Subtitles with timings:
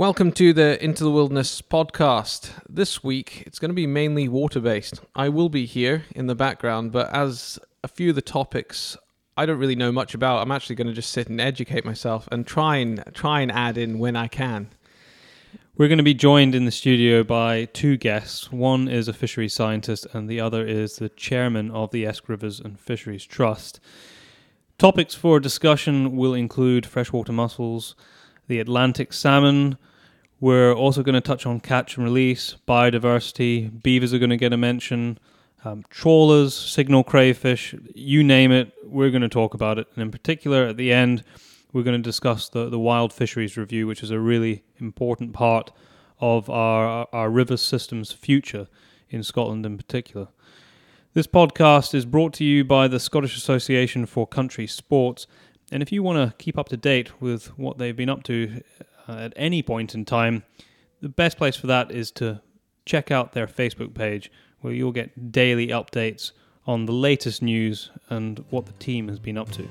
[0.00, 2.52] Welcome to the Into the Wilderness podcast.
[2.66, 5.02] This week it's going to be mainly water based.
[5.14, 8.96] I will be here in the background, but as a few of the topics
[9.36, 12.26] I don't really know much about, I'm actually going to just sit and educate myself
[12.32, 14.70] and try and try and add in when I can.
[15.76, 18.50] We're going to be joined in the studio by two guests.
[18.50, 22.58] One is a fisheries scientist, and the other is the chairman of the Esk Rivers
[22.58, 23.80] and Fisheries Trust.
[24.78, 27.94] Topics for discussion will include freshwater mussels,
[28.48, 29.76] the Atlantic salmon,
[30.40, 33.82] we're also going to touch on catch and release, biodiversity.
[33.82, 35.18] Beavers are going to get a mention.
[35.64, 39.86] Um, trawlers, signal crayfish, you name it, we're going to talk about it.
[39.94, 41.22] And in particular, at the end,
[41.74, 45.70] we're going to discuss the, the wild fisheries review, which is a really important part
[46.18, 48.68] of our, our river system's future
[49.10, 50.28] in Scotland in particular.
[51.12, 55.26] This podcast is brought to you by the Scottish Association for Country Sports.
[55.70, 58.62] And if you want to keep up to date with what they've been up to
[59.10, 60.44] uh, at any point in time,
[61.00, 62.40] the best place for that is to
[62.86, 66.30] check out their Facebook page where you'll get daily updates
[66.64, 69.68] on the latest news and what the team has been up to.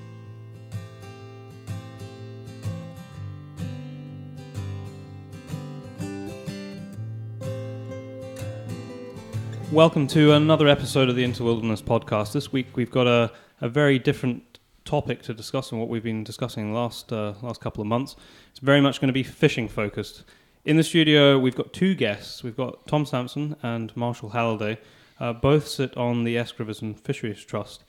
[9.72, 12.34] Welcome to another episode of the Into Wilderness podcast.
[12.34, 14.49] This week we've got a, a very different
[14.90, 18.16] topic to discuss and what we've been discussing last uh, last couple of months.
[18.50, 20.24] It's very much going to be fishing focused.
[20.66, 22.44] In the studio, we've got two guests.
[22.44, 24.80] We've got Tom Sampson and Marshall Halliday.
[25.20, 27.84] Uh, both sit on the Esk Rivers and Fisheries Trust.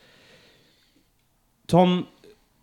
[1.67, 2.09] Tom,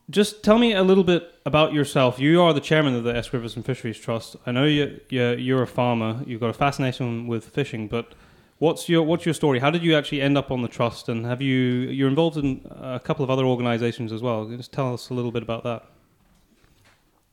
[0.09, 2.19] just tell me a little bit about yourself.
[2.19, 4.35] You are the chairman of the Esk Rivers and Fisheries Trust.
[4.45, 6.21] I know you, you're, you're a farmer.
[6.27, 8.13] You've got a fascination with fishing, but
[8.59, 9.59] What's your What's your story?
[9.59, 11.09] How did you actually end up on the trust?
[11.09, 14.45] And have you you're involved in a couple of other organisations as well?
[14.47, 15.85] Just tell us a little bit about that.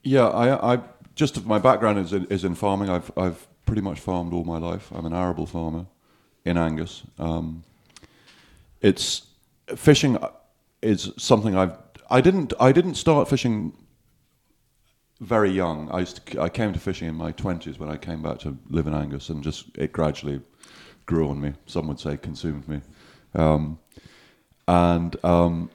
[0.03, 0.79] Yeah, I, I
[1.15, 2.89] just my background is in, is in farming.
[2.89, 4.91] I've I've pretty much farmed all my life.
[4.93, 5.87] I'm an arable farmer
[6.43, 7.01] in Angus.
[7.17, 7.63] Um,
[8.81, 9.25] it's
[9.75, 10.19] fishing
[10.83, 11.75] is something I've
[12.11, 13.73] I didn't I didn't start fishing
[15.21, 15.89] very young.
[15.91, 18.85] I to, I came to fishing in my twenties when I came back to live
[18.85, 20.41] in Angus, and just it gradually
[21.05, 21.53] grew on me.
[21.65, 22.81] Some would say consumed me.
[23.33, 23.79] Um,
[24.67, 25.69] and um,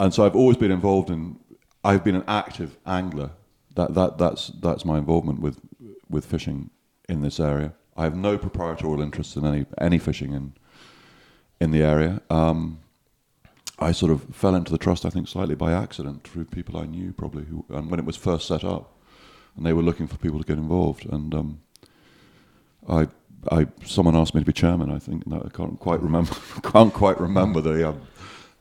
[0.00, 1.38] and so I've always been involved in.
[1.84, 3.30] I've been an active angler.
[3.74, 5.60] That that that's that's my involvement with
[6.08, 6.70] with fishing
[7.08, 7.74] in this area.
[7.96, 10.54] I have no proprietorial interest in any any fishing in
[11.60, 12.20] in the area.
[12.30, 12.80] Um,
[13.78, 16.86] I sort of fell into the trust, I think, slightly by accident through people I
[16.86, 18.96] knew, probably, who, and when it was first set up,
[19.54, 21.60] and they were looking for people to get involved, and um,
[22.88, 23.08] I
[23.50, 24.90] I someone asked me to be chairman.
[24.90, 26.34] I think no, I can't quite remember.
[26.62, 28.00] can't quite remember the um,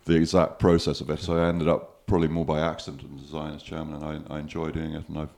[0.05, 1.19] the exact process of it.
[1.19, 4.39] So I ended up probably more by accident in design as chairman, and I, I
[4.39, 5.07] enjoy doing it.
[5.09, 5.33] And I've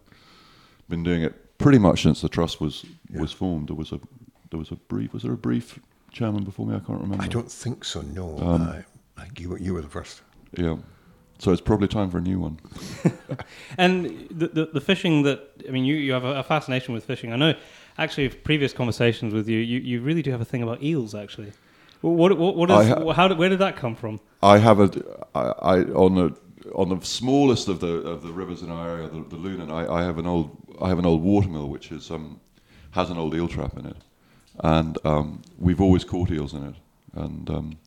[0.89, 3.21] been doing it pretty much since the trust was yeah.
[3.21, 3.69] was formed.
[3.69, 3.99] There was a
[4.51, 5.13] there was a brief.
[5.13, 5.79] Was there a brief
[6.11, 6.75] chairman before me?
[6.75, 7.23] I can't remember.
[7.23, 8.01] I don't think so.
[8.01, 10.21] No, um, I, I, you were you were the first.
[10.55, 10.77] Yeah.
[11.39, 12.59] So it's probably time for a new one.
[13.77, 17.05] and the, the, the fishing that I mean, you you have a, a fascination with
[17.05, 17.31] fishing.
[17.31, 17.53] I know
[17.97, 21.15] actually previous conversations with you, you, you really do have a thing about eels.
[21.15, 21.51] Actually,
[22.01, 24.19] what what, what is ha- how did, where did that come from?
[24.41, 24.89] I have a
[25.35, 26.37] I, I on the
[26.73, 29.71] on the smallest of the of the rivers in our area, the, the Lunan.
[29.71, 32.39] I, I have an old I have an old watermill which is um
[32.91, 33.97] has an old eel trap in it,
[34.63, 36.75] and um, we've always caught eels in it,
[37.13, 37.77] and um,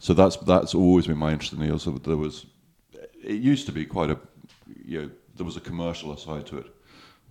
[0.00, 1.82] so that's that's always been my interest in eels.
[1.82, 2.46] So there was
[3.22, 4.18] it used to be quite a
[4.84, 6.66] you know there was a commercial side to it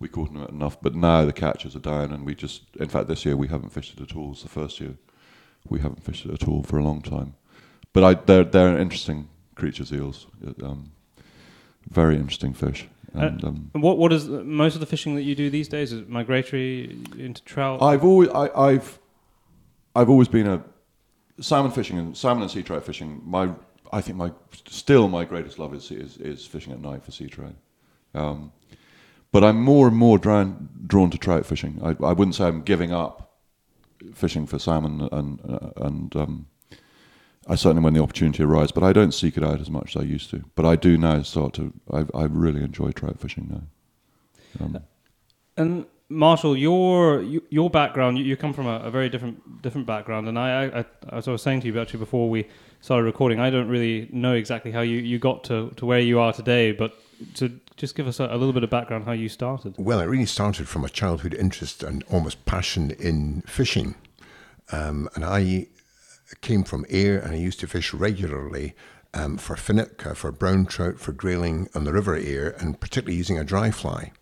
[0.02, 0.80] we caught them enough.
[0.82, 3.70] But now the catches are down, and we just, in fact, this year we haven't
[3.70, 4.32] fished it at all.
[4.32, 4.96] It's the first year
[5.68, 7.34] we haven't fished it at all for a long time.
[7.92, 10.26] But I, they're they're interesting creatures, eels.
[10.62, 10.92] Um,
[11.88, 12.88] very interesting fish.
[13.14, 15.68] Uh, and, um, and, what what is most of the fishing that you do these
[15.68, 15.92] days?
[15.92, 17.82] Is migratory into trout?
[17.82, 18.98] I've always I, have
[19.94, 20.64] I've always been a
[21.40, 23.20] salmon fishing and salmon and sea trout fishing.
[23.24, 23.50] My
[23.92, 24.32] I think my
[24.66, 27.54] still my greatest love is is, is fishing at night for sea trout.
[28.14, 28.52] Um,
[29.32, 31.80] but I'm more and more drawn, drawn to trout fishing.
[31.82, 33.38] I, I wouldn't say I'm giving up
[34.14, 36.46] fishing for salmon, and uh, and um,
[37.46, 40.02] I certainly when the opportunity arises, but I don't seek it out as much as
[40.02, 40.44] I used to.
[40.54, 41.72] But I do now start to.
[41.90, 44.64] I, I really enjoy trout fishing now.
[44.64, 44.78] Um,
[45.56, 50.38] and Marshall, your your background, you, come from a, a, very different different background, and
[50.38, 50.84] I, I,
[51.16, 52.46] as I was saying to you actually before we
[52.80, 56.18] started recording, I don't really know exactly how you, you got to, to where you
[56.18, 56.94] are today, but
[57.34, 59.74] to just give us a, a, little bit of background how you started.
[59.78, 63.94] Well, it really started from a childhood interest and almost passion in fishing.
[64.70, 65.68] Um, and I
[66.40, 68.74] came from Ayr and I used to fish regularly
[69.14, 73.16] um, for finnock, uh, for brown trout, for grayling on the River Ayr, and particularly
[73.16, 74.12] using a dry fly.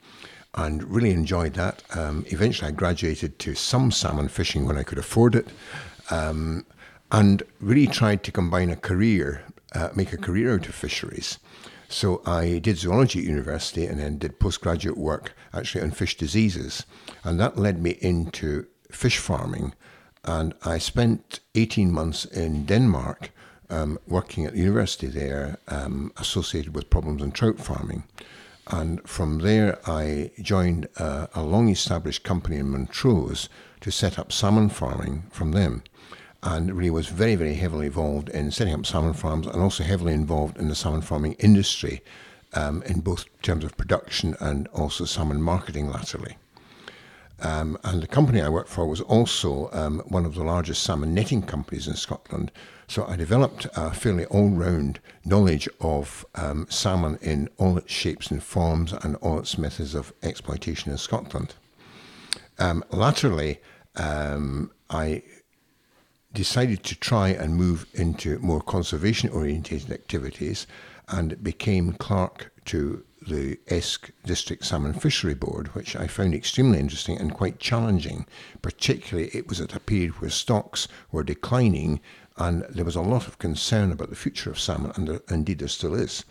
[0.54, 1.82] and really enjoyed that.
[1.94, 5.46] Um, eventually, I graduated to some salmon fishing when I could afford it,
[6.10, 6.66] um,
[7.12, 9.44] and really tried to combine a career,
[9.76, 11.38] uh, make a career out of fisheries.
[11.92, 16.86] So I did zoology at university and then did postgraduate work actually on fish diseases,
[17.24, 19.74] and that led me into fish farming.
[20.24, 23.30] And I spent 18 months in Denmark
[23.70, 28.04] um, working at the university there, um, associated with problems in trout farming.
[28.68, 33.48] And from there, I joined a, a long established company in Montrose
[33.80, 35.82] to set up salmon farming from them.
[36.42, 40.14] And really was very, very heavily involved in setting up salmon farms and also heavily
[40.14, 42.02] involved in the salmon farming industry
[42.54, 46.36] um, in both terms of production and also salmon marketing latterly.
[47.42, 51.14] Um, and the company I worked for was also um, one of the largest salmon
[51.14, 52.52] netting companies in Scotland.
[52.86, 58.30] So I developed a fairly all round knowledge of um, salmon in all its shapes
[58.30, 61.54] and forms and all its methods of exploitation in Scotland.
[62.58, 63.60] Um, latterly,
[63.96, 65.22] um, I
[66.32, 70.66] decided to try and move into more conservation oriented activities
[71.08, 77.18] and became clerk to the Esk District Salmon Fishery Board, which I found extremely interesting
[77.18, 78.26] and quite challenging.
[78.62, 82.00] Particularly, it was at a period where stocks were declining
[82.36, 85.58] and there was a lot of concern about the future of salmon, and there, indeed
[85.58, 86.24] there still is.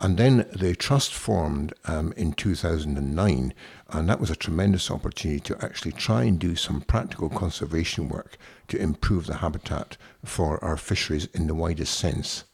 [0.00, 3.54] And then the trust formed um, in 2009,
[3.90, 8.36] and that was a tremendous opportunity to actually try and do some practical conservation work
[8.68, 12.44] to improve the habitat for our fisheries in the widest sense,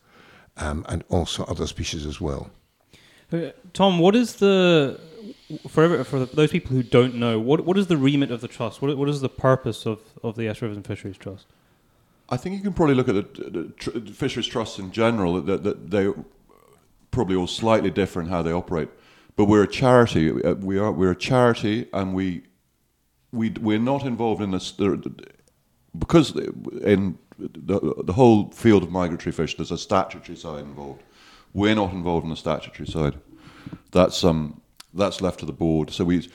[0.57, 2.51] um, and also other species as well.
[3.33, 5.01] Uh, Tom, what is the
[5.69, 8.83] for for those people who don't know what what is the remit of the trust?
[8.83, 11.47] What what is the purpose of of the Esk Rivers and Fisheries Trust?
[12.29, 15.65] I think you can probably look at the, the tr- fisheries trusts in general that,
[15.65, 16.11] that they
[17.13, 18.89] probably all slightly different how they operate.
[19.37, 20.31] But we're a charity.
[20.31, 22.43] Uh, we are we're a charity, and we
[23.31, 24.73] we we're not involved in this
[25.99, 31.03] because in the, the whole field of migratory fish, there's a statutory side involved.
[31.55, 33.19] We're not involved in the statutory side.
[33.91, 34.61] That's um
[34.95, 35.91] that's left to the board.
[35.91, 36.29] So we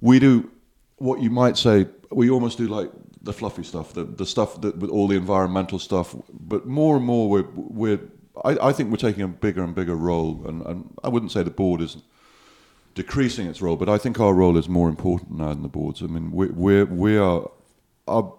[0.00, 0.50] we do
[0.96, 1.86] what you might say.
[2.10, 2.90] We almost do like
[3.22, 6.14] the fluffy stuff, the the stuff that with all the environmental stuff.
[6.32, 8.00] But more and more, we're we're
[8.44, 11.42] I, I think we're taking a bigger and bigger role, and, and I wouldn't say
[11.42, 11.98] the board is
[12.94, 16.02] decreasing its role, but I think our role is more important now than the boards.
[16.02, 17.50] I mean, we we we are
[18.08, 18.34] our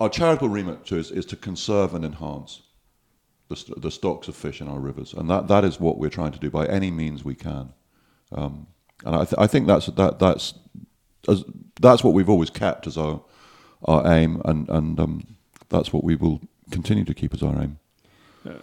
[0.00, 2.62] our charitable remit is, is to conserve and enhance
[3.48, 6.32] the, the stocks of fish in our rivers, and that, that is what we're trying
[6.32, 7.72] to do by any means we can.
[8.32, 8.68] Um,
[9.04, 10.54] and I, th- I think that's that that's
[11.28, 11.44] as,
[11.80, 13.22] that's what we've always kept as our
[13.84, 15.36] our aim, and and um,
[15.68, 16.40] that's what we will
[16.70, 17.79] continue to keep as our aim.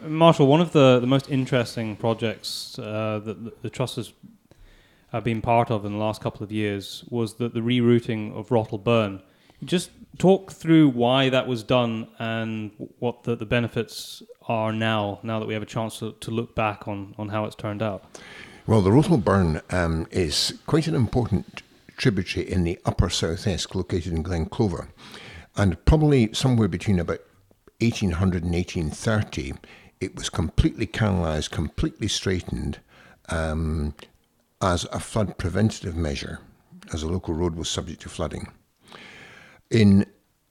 [0.03, 4.13] Marshall, one of the, the most interesting projects uh, that the, trust has
[5.23, 8.83] been part of in the last couple of years was the, the rerouting of Rottal
[8.83, 9.21] Burn.
[9.63, 15.39] Just talk through why that was done and what the, the benefits are now, now
[15.39, 18.03] that we have a chance to, to look back on, on how it's turned out.
[18.65, 21.61] Well, the Rottal Burn um, is quite an important
[21.97, 24.87] tributary in the upper South Esk, located in Glen Clova.
[25.55, 27.19] And probably somewhere between about
[27.79, 29.53] 1800 and 1830,
[29.99, 32.79] it was completely canalised, completely straightened
[33.29, 33.93] um,
[34.61, 36.39] as a flood preventative measure,
[36.93, 38.47] as a local road was subject to flooding.
[39.69, 40.05] In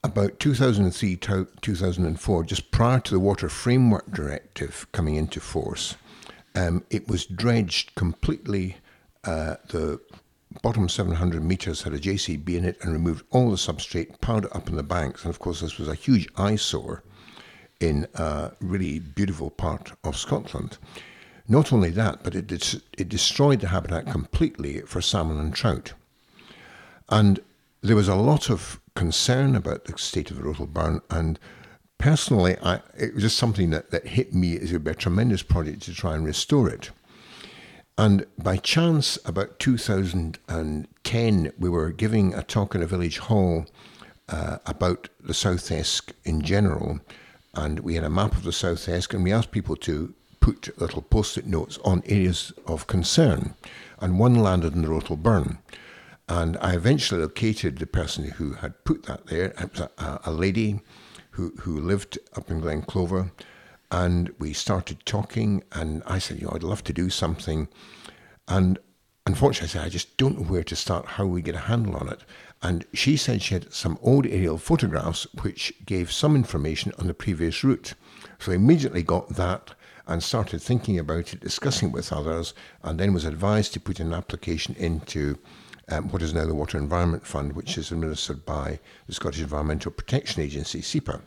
[0.05, 5.97] about 2003 2004, just prior to the Water Framework Directive coming into force,
[6.55, 8.77] um, it was dredged completely.
[9.25, 10.01] Uh, the
[10.63, 14.55] bottom 700 metres had a JCB in it and removed all the substrate, piled it
[14.55, 15.25] up in the banks.
[15.25, 17.03] And of course, this was a huge eyesore
[17.81, 20.79] in a really beautiful part of Scotland.
[21.49, 25.93] Not only that, but it, it destroyed the habitat completely for salmon and trout.
[27.09, 27.41] And
[27.83, 31.39] there was a lot of concern about the state of the Rottal Burn, and
[31.99, 35.95] personally, I, it was just something that, that hit me as a tremendous project to
[35.95, 36.91] try and restore it.
[37.99, 43.67] And by chance, about 2010, we were giving a talk in a village hall
[44.29, 47.01] uh, about the South Esk in general,
[47.57, 50.79] and we had a map of the South Esk, and we asked people to put
[50.81, 53.55] little post-it notes on areas of concern,
[53.99, 55.59] and one landed in the Rottal Burn.
[56.29, 59.55] And I eventually located the person who had put that there.
[59.59, 60.81] It was a, a lady
[61.31, 63.31] who, who lived up in Glen Clova.
[63.91, 67.69] And we started talking, and I said, you know, I'd love to do something.
[68.49, 68.79] And
[69.25, 71.97] unfortunately, I said, I just don't know where to start, how we get a handle
[71.97, 72.21] on it.
[72.67, 77.15] And she said she had some old aerial photographs which gave some information on the
[77.15, 77.95] previous route.
[78.41, 79.75] So I immediately got that
[80.09, 84.01] and started thinking about it, discussing it with others, and then was advised to put
[84.01, 85.39] an application into
[85.89, 89.93] um, what is now the Water Environment Fund, which is administered by the Scottish Environmental
[89.93, 91.21] Protection Agency, SEPA.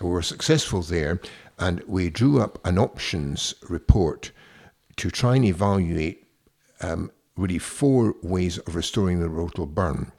[0.00, 1.20] We were successful there,
[1.58, 4.30] and we drew up an options report
[4.98, 6.28] to try and evaluate
[6.80, 10.12] um, really four ways of restoring the Rottal Burn.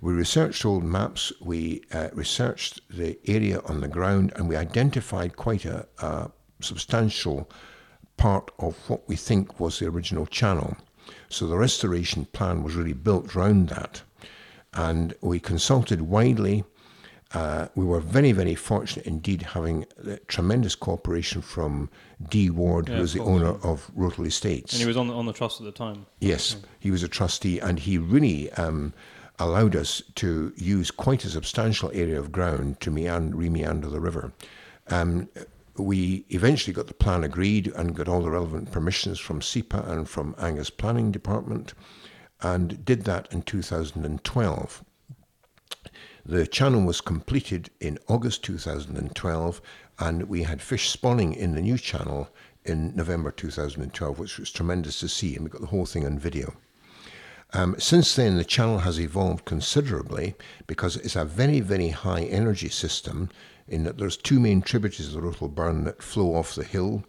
[0.00, 5.36] We researched old maps, we uh, researched the area on the ground, and we identified
[5.36, 7.50] quite a, a substantial
[8.16, 10.76] part of what we think was the original channel.
[11.28, 14.02] So the restoration plan was really built around that.
[14.74, 16.64] And we consulted widely.
[17.32, 19.86] Uh, we were very, very fortunate indeed having
[20.28, 21.90] tremendous cooperation from
[22.28, 22.50] D.
[22.50, 24.74] Ward, Yeah, who was the owner of Rotally Estates.
[24.74, 26.06] And he was on the, on the trust at the time.
[26.20, 28.92] Yes, he was a trustee, and he really um,
[29.38, 34.32] allowed us to use quite a substantial area of ground to meander, re-meander the river.
[34.88, 35.28] Um,
[35.76, 40.08] we eventually got the plan agreed and got all the relevant permissions from SEPA and
[40.08, 41.74] from Angus Planning Department,
[42.40, 44.84] and did that in 2012.
[46.24, 49.60] The channel was completed in August 2012,
[49.98, 52.28] and we had fish spawning in the new channel
[52.64, 56.18] in November 2012, which was tremendous to see, and we got the whole thing on
[56.18, 56.54] video.
[57.52, 60.34] Um, since then, the channel has evolved considerably
[60.66, 63.30] because it's a very, very high energy system
[63.68, 67.04] in that there's two main tributaries of the Rottal Burn that flow off the hill,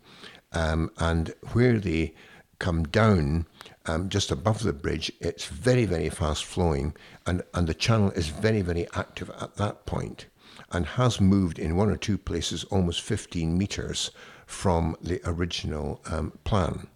[0.54, 2.14] um, and where they
[2.60, 3.46] come down
[3.86, 8.30] um, just above the bridge, it's very, very fast flowing, and, and the channel is
[8.30, 10.26] very, very active at that point
[10.72, 14.12] and has moved in one or two places almost 15 metres
[14.46, 16.88] from the original um, plan.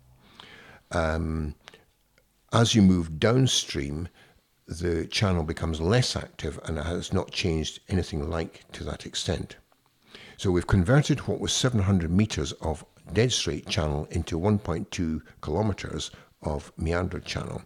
[0.92, 1.56] Um,
[2.54, 4.10] as you move downstream,
[4.68, 9.58] the channel becomes less active and has not changed anything like to that extent.
[10.38, 16.72] So we've converted what was 700 metres of dead straight channel into 1.2 kilometres of
[16.78, 17.62] meandered channel.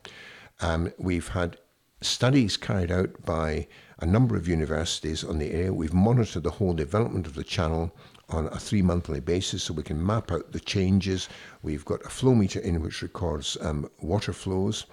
[0.61, 1.57] Um, we've had
[2.01, 3.67] studies carried out by
[3.99, 5.73] a number of universities on the area.
[5.73, 7.95] We've monitored the whole development of the channel
[8.29, 11.29] on a three monthly basis so we can map out the changes.
[11.61, 14.85] We've got a flow meter in which records um, water flows.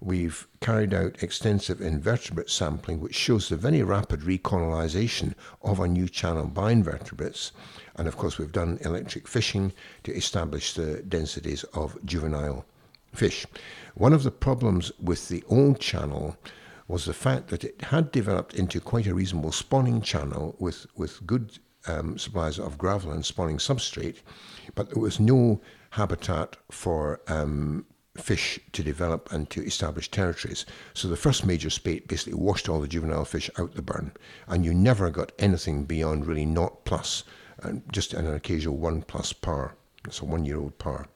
[0.00, 6.08] We've carried out extensive invertebrate sampling, which shows the very rapid recolonization of a new
[6.08, 7.50] channel by invertebrates.
[7.96, 9.72] And of course, we've done electric fishing
[10.04, 12.64] to establish the densities of juvenile
[13.12, 13.44] fish.
[13.94, 16.36] One of the problems with the old channel
[16.86, 21.26] was the fact that it had developed into quite a reasonable spawning channel with, with
[21.26, 24.18] good um, supplies of gravel and spawning substrate,
[24.74, 30.66] but there was no habitat for um, fish to develop and to establish territories.
[30.94, 34.12] So the first major spate basically washed all the juvenile fish out the burn,
[34.46, 37.24] and you never got anything beyond really not plus,
[37.62, 39.74] and just an occasional one plus parr.
[40.04, 41.08] It's a one year old parr.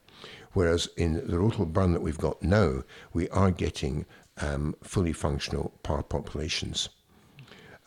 [0.52, 4.04] Whereas in the Rottal burn that we've got now, we are getting
[4.40, 6.88] um, fully functional parr populations.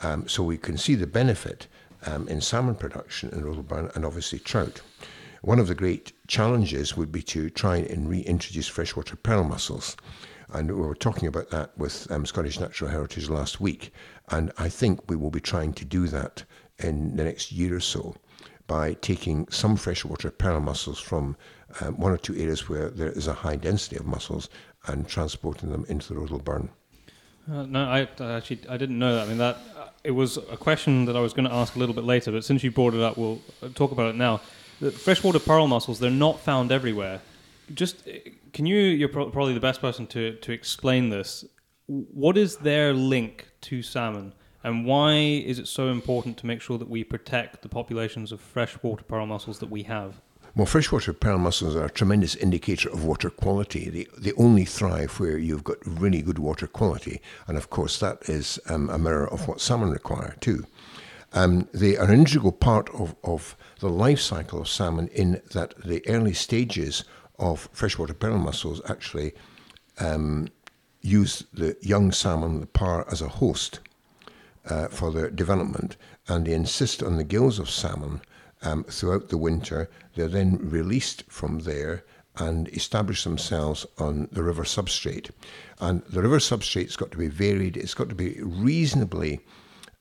[0.02, 1.68] Um, so we can see the benefit
[2.06, 4.82] um, in salmon production in Rottal burn and obviously trout.
[5.42, 9.96] One of the great challenges would be to try and reintroduce freshwater pearl mussels.
[10.50, 13.94] And we were talking about that with um, Scottish Natural Heritage last week.
[14.30, 16.44] And I think we will be trying to do that
[16.80, 18.16] in the next year or so
[18.68, 21.38] by taking some freshwater pearl mussels from
[21.82, 24.50] um, one or two areas where there is a high density of mussels
[24.88, 26.70] and transporting them into the Rottal burn.
[27.52, 29.26] Uh, no, I, I actually I didn't know that.
[29.26, 31.80] I mean that uh, it was a question that I was going to ask a
[31.80, 34.42] little bit later, but since you brought it up, we'll uh, talk about it now.
[34.82, 37.22] The freshwater pearl mussels they're not found everywhere.
[37.74, 38.12] Just uh,
[38.52, 38.78] can you?
[38.78, 41.46] You're pro- probably the best person to to explain this.
[41.88, 44.34] What is their link to salmon,
[44.64, 48.42] and why is it so important to make sure that we protect the populations of
[48.42, 50.20] freshwater pearl mussels that we have?
[50.56, 53.90] Well, freshwater pearl mussels are a tremendous indicator of water quality.
[53.90, 57.22] They, they only thrive where you've got really good water quality.
[57.46, 60.66] And of course, that is um, a mirror of what salmon require too.
[61.34, 65.74] Um, they are an integral part of, of the life cycle of salmon in that
[65.84, 67.04] the early stages
[67.38, 69.34] of freshwater pearl mussels actually
[70.00, 70.48] um,
[71.02, 73.82] use the young salmon, the parr, as a host
[74.70, 75.98] uh, for their development.
[76.30, 78.22] And they encyst on the gills of salmon
[78.66, 79.90] um, throughout the winter.
[80.16, 82.04] They're then released from there
[82.38, 85.32] and establish themselves on the river substrate.
[85.80, 87.78] And the river substrate's got to be varied.
[87.78, 89.40] It's got to be reasonably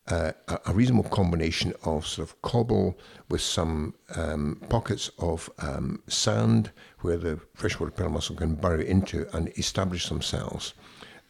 [0.08, 0.32] uh,
[0.66, 2.98] a reasonable combination of sort of cobble
[3.30, 9.26] with some um, pockets of um, sand where the freshwater pearl mussel can burrow into
[9.34, 10.74] and establish themselves.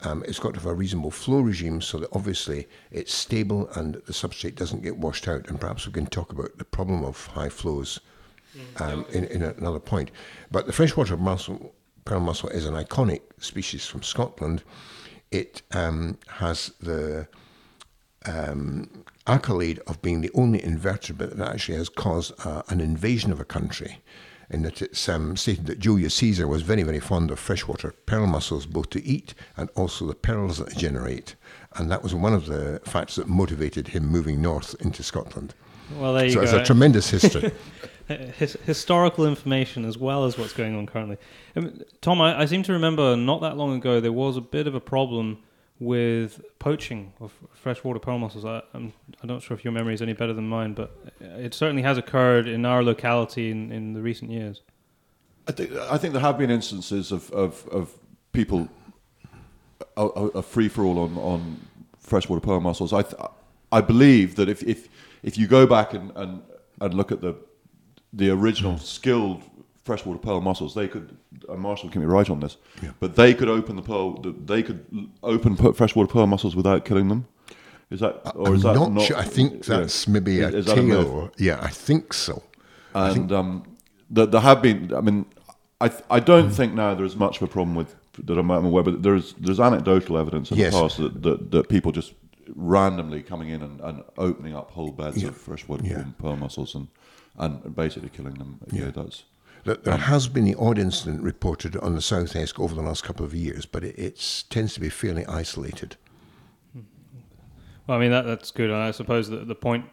[0.05, 3.95] Um, it's got to have a reasonable flow regime so that obviously it's stable and
[3.95, 5.49] the substrate doesn't get washed out.
[5.49, 8.01] And perhaps we can talk about the problem of high flows
[8.79, 10.11] um, in, in another point.
[10.51, 14.63] But the freshwater mussel, pearl mussel is an iconic species from Scotland.
[15.31, 17.27] It um, has the
[18.27, 23.41] um, accolade of being the only invertebrate that actually has caused uh, an invasion of
[23.41, 23.99] a country.
[24.51, 28.27] In that it's um, stated that Julius Caesar was very, very fond of freshwater pearl
[28.27, 31.35] mussels, both to eat and also the pearls that they generate.
[31.77, 35.55] And that was one of the facts that motivated him moving north into Scotland.
[35.99, 36.43] Well, there you so go.
[36.45, 37.53] it's a tremendous history.
[38.37, 41.17] His, historical information as well as what's going on currently.
[41.57, 44.67] Um, Tom, I, I, seem to remember not that long ago there was a bit
[44.67, 45.39] of a problem
[45.85, 48.45] with poaching of freshwater pearl mussels.
[48.45, 51.55] I, I'm, I'm not sure if your memory is any better than mine, but it
[51.55, 54.63] certainly has occurred in our locality in, in the recent years.
[55.47, 57.93] I think, I think there have been instances of, of, of
[58.33, 58.69] people
[59.97, 61.61] a, free for all on, on
[61.99, 62.93] freshwater pearl mussels.
[62.93, 63.23] I, th-
[63.71, 64.89] I believe that if, if,
[65.23, 66.43] if you go back and, and,
[66.81, 67.37] and look at the,
[68.13, 69.43] the original skilled
[69.85, 71.17] freshwater pearl mussels, they could.
[71.49, 72.91] And Marshall can be right on this, yeah.
[73.01, 74.21] but they could open the pearl.
[74.21, 77.27] They could open freshwater pearl mussels without killing them.
[77.91, 79.17] Is that or I'm is that not, not sure.
[79.17, 80.69] I think that's maybe a is.
[80.69, 82.43] A yeah, I think so.
[82.95, 83.77] And think, um,
[84.11, 84.93] there, there, have been.
[84.95, 85.27] I mean,
[85.81, 89.03] I I don't think now there's much of a problem with that I'm aware, but
[89.03, 90.73] there's there's anecdotal evidence in yes.
[90.73, 92.15] the past that, that, that people just
[92.55, 95.29] randomly coming in and, and opening up whole beds yeah.
[95.29, 96.05] of freshwater yeah.
[96.19, 96.89] pearl mussels and
[97.39, 98.61] and basically killing them.
[98.73, 99.25] Yeah, yeah that's
[99.65, 103.25] there has been the odd incident reported on the South Esk over the last couple
[103.25, 105.97] of years, but it tends to be fairly isolated.
[107.87, 108.71] Well, I mean that, that's good.
[108.71, 109.87] And I suppose that the point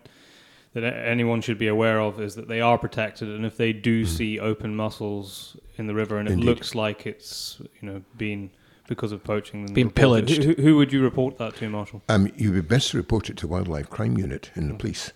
[0.73, 4.03] that anyone should be aware of is that they are protected, and if they do
[4.03, 4.07] mm.
[4.07, 8.51] see open mussels in the river and it looks like it's you know been
[8.87, 12.01] because of poaching, then being pillaged, who, who, would you report that to, Marshall?
[12.09, 14.79] Um, you would be best to report it to Wildlife Crime Unit in the mm.
[14.79, 15.11] police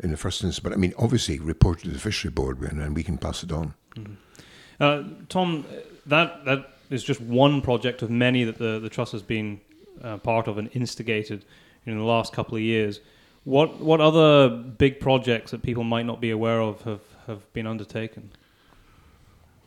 [0.00, 0.60] in the first instance.
[0.60, 3.74] But I mean, obviously, report to the fishery board, and we can pass it on.
[3.96, 4.12] Mm-hmm.
[4.80, 5.64] Uh, Tom,
[6.06, 9.60] that that is just one project of many that the the trust has been
[10.02, 11.44] uh, part of and instigated
[11.86, 13.00] in the last couple of years.
[13.44, 17.66] What what other big projects that people might not be aware of have, have been
[17.66, 18.30] undertaken?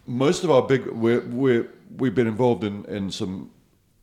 [0.06, 3.52] Most of our big we're, we're we've been involved in, in some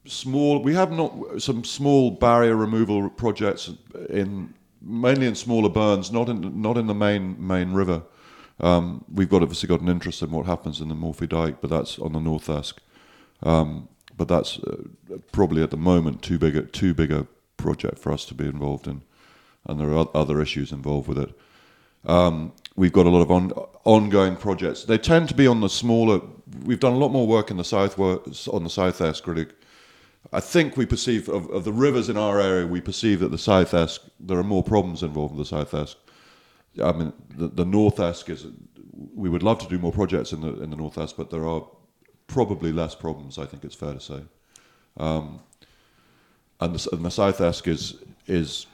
[0.06, 3.70] small we have not some small barrier removal projects
[4.10, 8.02] in mainly in smaller burns, not in not in the main main river.
[8.60, 11.70] Um, we've got obviously got an interest in what happens in the Morphie Dyke, but
[11.70, 12.80] that's on the North Esk.
[13.42, 14.76] Um, but that's uh,
[15.32, 18.46] probably at the moment too big a too big a project for us to be
[18.46, 19.02] involved in,
[19.66, 21.38] and there are other issues involved with it.
[22.06, 23.50] Um, we've got a lot of on,
[23.84, 24.84] ongoing projects.
[24.84, 26.20] They tend to be on the smaller.
[26.62, 29.46] We've done a lot more work in the south on the South Esk, really.
[30.32, 32.66] I think we perceive of, of, the rivers in our area.
[32.66, 35.96] We perceive that the South Esk there are more problems involved in the South Esk
[36.82, 38.46] I mean, the, the North Esk is.
[39.14, 41.46] We would love to do more projects in the in the North Esk, but there
[41.46, 41.64] are
[42.26, 43.38] probably less problems.
[43.38, 44.22] I think it's fair to say.
[44.96, 45.40] Um,
[46.60, 48.66] and, the, and the South Esk is is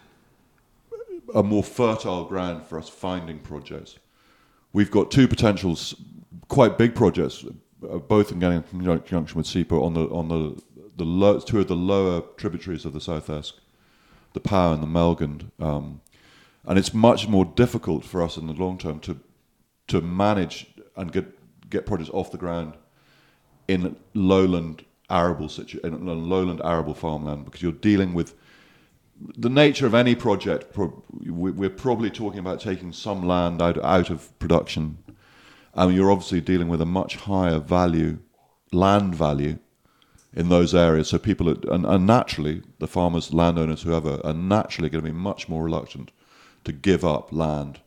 [1.34, 3.98] a more fertile ground for us finding projects.
[4.72, 5.94] We've got two potentials,
[6.48, 7.44] quite big projects,
[7.88, 10.62] uh, both in conjunction with SEPA on the on the
[10.96, 13.54] the low, two of the lower tributaries of the South Esk,
[14.34, 15.50] the Pow and the Melgund.
[15.58, 16.02] Um,
[16.66, 19.18] and it's much more difficult for us in the long term to
[19.88, 21.26] to manage and get
[21.70, 22.74] get projects off the ground
[23.68, 28.34] in lowland arable situ- in lowland arable farmland because you're dealing with
[29.36, 30.76] the nature of any project.
[30.76, 34.98] We're probably talking about taking some land out out of production,
[35.74, 38.18] and you're obviously dealing with a much higher value
[38.72, 39.58] land value
[40.32, 41.08] in those areas.
[41.08, 45.16] So people are, and, and naturally the farmers, landowners, whoever, are naturally going to be
[45.16, 46.12] much more reluctant
[46.64, 47.80] to give up land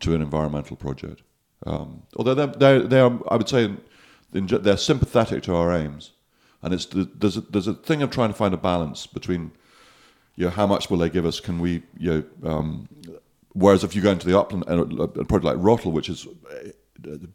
[0.00, 1.22] to an environmental project.
[1.64, 3.74] Um, although they're, they're, they're, I would say,
[4.32, 6.12] they're sympathetic to our aims,
[6.62, 9.52] and it's there's a, there's a thing of trying to find a balance between,
[10.34, 11.40] you know, how much will they give us?
[11.40, 12.88] Can we, you know, um,
[13.54, 16.68] whereas if you go into the upland, uh, a project like Rottal, which is, uh,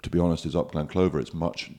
[0.02, 1.72] to be honest, is upland Clova, it's much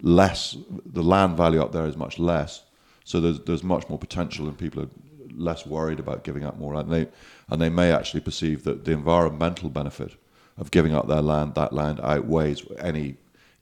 [0.00, 0.56] less.
[0.86, 2.62] The land value up there is much less,
[3.04, 4.88] so there's there's much more potential, and people are
[5.32, 6.90] less worried about giving up more land.
[6.90, 7.10] And they,
[7.48, 10.16] and they may actually perceive that the environmental benefit
[10.58, 13.16] of giving up their land, that land outweighs any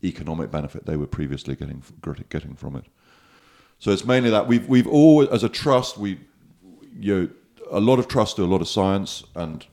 [0.04, 1.83] economic benefit they were previously getting
[2.28, 2.85] getting from it.
[3.78, 6.20] So it's mainly that we've we've always, as a trust, we
[6.98, 7.28] you know,
[7.70, 9.66] a lot of trust to a lot of science, and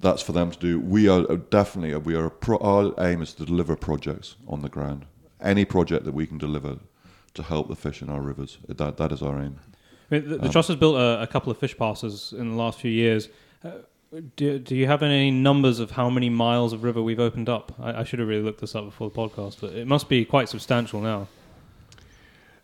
[0.00, 0.80] that's for them to do.
[0.80, 4.62] We are uh, definitely uh, we are pro, our aim is to deliver projects on
[4.62, 5.06] the ground.
[5.40, 6.78] Any project that we can deliver
[7.34, 9.58] to help the fish in our rivers, that that is our aim.
[10.12, 12.50] I mean, the, the um, trust has built a, a, couple of fish passes in
[12.50, 13.28] the last few years.
[13.64, 13.70] Uh,
[14.36, 17.72] Do, do you have any numbers of how many miles of river we've opened up?
[17.80, 20.24] I, I should have really looked this up before the podcast, but it must be
[20.26, 21.28] quite substantial now.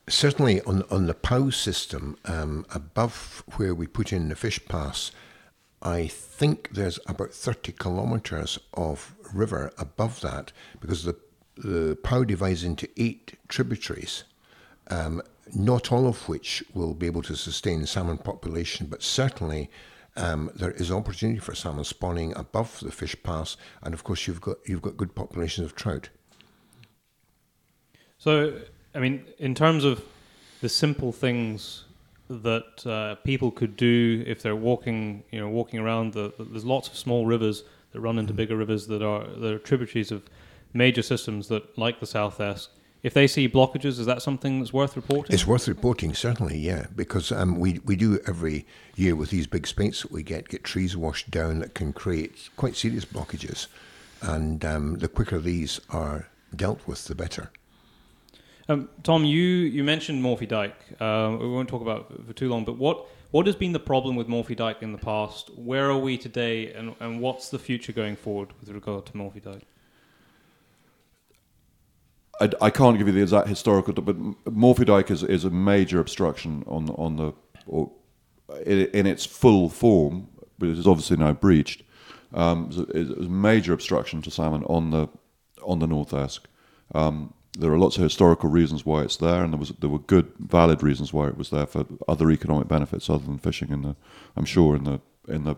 [0.09, 5.11] Certainly on on the POW system, um, above where we put in the fish pass,
[5.83, 11.17] I think there's about 30 kilometres of river above that because the,
[11.57, 14.25] the POW divides into eight tributaries,
[14.89, 15.23] um,
[15.55, 19.71] not all of which will be able to sustain salmon population, but certainly
[20.17, 24.41] um, there is opportunity for salmon spawning above the fish pass, and of course you've
[24.41, 26.09] got you've got good populations of trout.
[28.19, 28.53] So,
[28.95, 30.03] I mean, in terms of
[30.61, 31.85] the simple things
[32.29, 36.65] that uh, people could do if they're walking, you know, walking around, the, the, there's
[36.65, 40.25] lots of small rivers that run into bigger rivers that are that are tributaries of
[40.75, 42.71] major systems that, like the South Esk.
[43.03, 45.33] If they see blockages, is that something that's worth reporting?
[45.33, 49.67] It's worth reporting, certainly, yeah, because um, we we do every year with these big
[49.67, 53.69] spates that we get get trees washed down that can create quite serious blockages,
[54.21, 57.51] and um, the quicker these are dealt with, the better.
[58.69, 60.77] Um, Tom, you, you mentioned Morphie Dyke.
[61.01, 63.81] Uh, we won't talk about it for too long, but what, what has been the
[63.81, 65.51] problem with Morphie Dyke in the past?
[65.57, 69.43] Where are we today, and, and what's the future going forward with regard to Morphie
[69.43, 69.67] Dyke?
[72.41, 76.01] I, I can't give you the exact historical, but Morphie Dyke is, is a major
[76.01, 77.33] obstruction on on the
[77.67, 77.91] or
[78.65, 81.83] in, in its full form, but it is obviously now breached.
[82.33, 85.09] Um, it's a, major obstruction to salmon on the
[85.63, 86.47] on the North Esk.
[86.95, 89.99] Um, there are lots of historical reasons why it's there, and there was there were
[89.99, 93.71] good, valid reasons why it was there for other economic benefits other than fishing.
[93.71, 93.97] In the,
[94.37, 95.57] I'm sure in the in the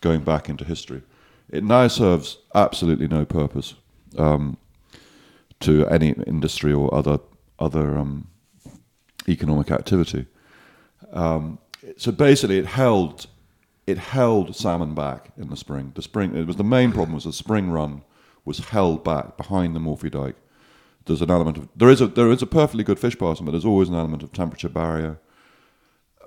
[0.00, 1.02] going back into history,
[1.48, 3.74] it now serves absolutely no purpose
[4.18, 4.58] um,
[5.60, 7.18] to any industry or other
[7.58, 8.28] other um,
[9.28, 10.26] economic activity.
[11.12, 11.58] Um,
[11.96, 13.26] so basically, it held
[13.86, 15.92] it held salmon back in the spring.
[15.94, 18.02] The spring it was the main problem was the spring run
[18.44, 20.36] was held back behind the Morphie Dyke
[21.06, 23.52] there's an element of there is a there is a perfectly good fish passing, but
[23.52, 25.18] there's always an element of temperature barrier.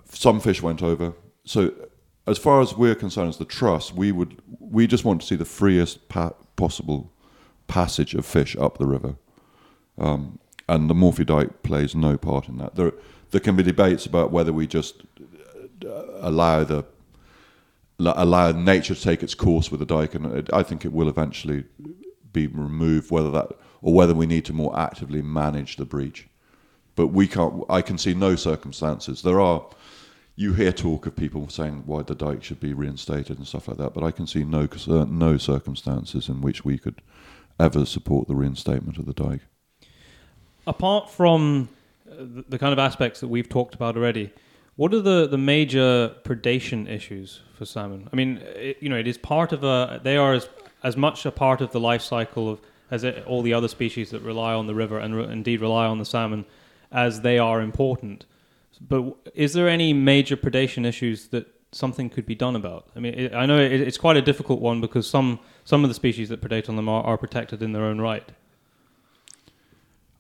[0.10, 1.14] Some fish went over.
[1.46, 1.74] So,
[2.28, 5.36] as far as we're concerned, as the trust, we would we just want to see
[5.36, 7.12] the freest pa- possible
[7.68, 9.16] passage of fish up the river,
[9.98, 12.76] um, and the Morphie Dyke plays no part in that.
[12.76, 12.94] There
[13.32, 15.04] there can be debates about whether we just
[15.86, 16.86] uh, allow the
[18.00, 21.10] allow nature to take its course with the dike, and it, I think it will
[21.10, 21.66] eventually
[22.32, 23.12] be removed.
[23.12, 23.52] Whether that
[23.82, 26.28] or whether we need to more actively manage the breach.
[26.96, 27.64] But we can't.
[27.70, 29.22] I can see no circumstances.
[29.22, 29.66] There are.
[30.36, 33.78] You hear talk of people saying why the dike should be reinstated and stuff like
[33.78, 37.04] that, but I can see no no circumstances in which we could
[37.60, 39.42] ever support the reinstatement of the dike.
[40.66, 41.70] Apart from
[42.10, 42.16] uh,
[42.48, 44.32] the kind of aspects that we've talked about already,
[44.76, 48.10] what are the, the major predation issues for salmon?
[48.12, 50.00] I mean, it, you know, it is part of a.
[50.04, 50.50] They are as
[50.84, 54.12] as much a part of the life cycle of as it, all the other species
[54.12, 56.46] that rely on the river and re- indeed rely on the salmon
[56.92, 58.26] as they are important.
[58.80, 62.90] But is there any major predation issues that something could be done about?
[62.96, 65.90] I mean, it, I know it, it's quite a difficult one because some some of
[65.90, 68.30] the species that predate on them are, are protected in their own right.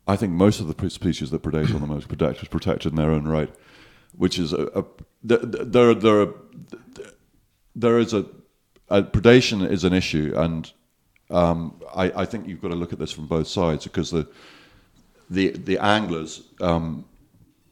[0.08, 3.12] I think most of the species that predate on the most protected, protected in their
[3.12, 3.54] own right,
[4.18, 4.84] which is a, a
[5.24, 6.28] there there
[7.76, 8.26] there is a,
[8.90, 10.72] a predation is an issue and
[11.30, 14.28] um, I, I, think you've got to look at this from both sides because the
[15.30, 17.06] the the anglers um,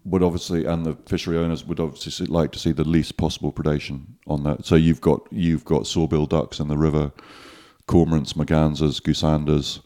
[0.06, 4.06] would obviously and the fishery owners would obviously like to see the least possible predation
[4.26, 4.66] on that.
[4.66, 7.12] So you've got you've got sawbill ducks in the river,
[7.88, 9.82] cormorants, mergansers, goosanders.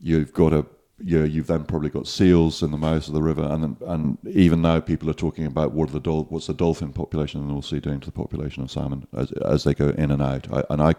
[0.00, 0.64] You've got a
[1.02, 4.62] you you've then probably got seals in the mouths of the river, and and even
[4.62, 7.66] now people are talking about what the dol- what's the dolphin population in the North
[7.66, 10.52] Sea doing to the population of salmon as as they go in and out.
[10.52, 10.94] I, and I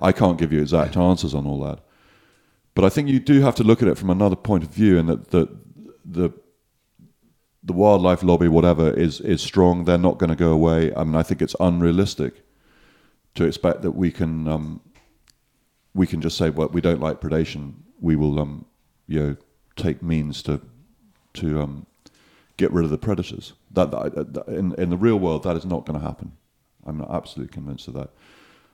[0.00, 1.80] I can't give you exact answers on all that.
[2.74, 4.98] But I think you do have to look at it from another point of view,
[4.98, 5.48] and that the
[6.04, 6.30] the
[7.62, 9.84] the wildlife lobby, whatever, is is strong.
[9.84, 10.94] They're not going to go away.
[10.94, 12.42] I mean, I think it's unrealistic
[13.34, 14.80] to expect that we can um,
[15.94, 17.74] we can just say, well, we don't like predation.
[18.00, 18.64] We will, um,
[19.10, 19.36] you know,
[19.74, 20.60] take means to
[21.34, 21.86] to um,
[22.56, 23.54] get rid of the predators.
[23.72, 26.32] That, that in in the real world, that is not going to happen.
[26.86, 28.10] I'm not absolutely convinced of that.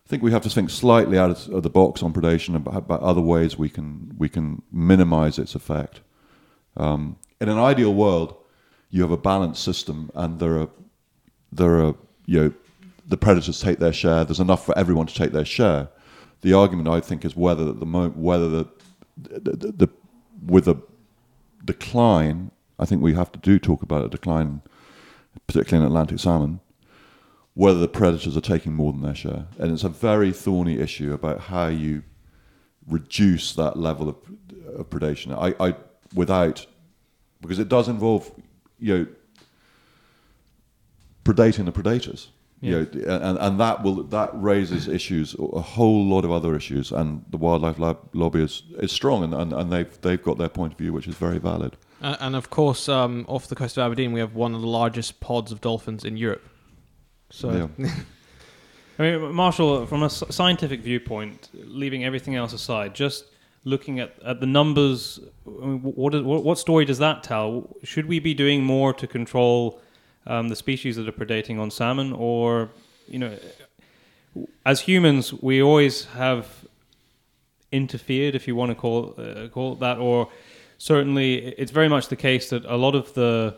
[0.04, 3.00] I think we have to think slightly out of the box on predation about, about
[3.00, 6.00] other ways we can we can minimise its effect.
[6.76, 8.36] Um, in an ideal world,
[8.90, 10.68] you have a balanced system, and there are
[11.50, 11.94] there are
[12.26, 12.52] you know
[13.06, 14.24] the predators take their share.
[14.24, 15.88] There's enough for everyone to take their share.
[16.42, 18.66] The argument I think is whether at the moment whether the,
[19.16, 19.90] the, the, the
[20.44, 20.80] with a
[21.64, 24.62] decline, I think we have to do talk about a decline,
[25.46, 26.60] particularly in Atlantic salmon
[27.56, 29.46] whether the predators are taking more than their share.
[29.58, 32.02] And it's a very thorny issue about how you
[32.86, 34.16] reduce that level of,
[34.76, 35.32] of predation.
[35.32, 35.74] I, I
[36.14, 36.66] without
[37.40, 38.30] because it does involve
[38.78, 39.06] you know
[41.24, 42.28] predating the predators.
[42.66, 42.84] Yeah.
[42.92, 46.90] You know, and, and that will that raises issues, a whole lot of other issues,
[46.90, 50.48] and the wildlife lab, lobby is, is strong, and, and, and they've they've got their
[50.48, 51.76] point of view, which is very valid.
[52.02, 54.66] Uh, and of course, um, off the coast of Aberdeen, we have one of the
[54.66, 56.46] largest pods of dolphins in Europe.
[57.30, 57.70] So,
[58.98, 63.26] I mean, Marshall, from a scientific viewpoint, leaving everything else aside, just
[63.64, 67.76] looking at, at the numbers, I mean, what, is, what, what story does that tell?
[67.82, 69.80] Should we be doing more to control
[70.26, 72.70] um, the species that are predating on salmon, or
[73.08, 73.36] you know,
[74.64, 76.46] as humans, we always have
[77.72, 80.28] interfered, if you want to call uh, call it that, or
[80.78, 83.56] certainly it's very much the case that a lot of the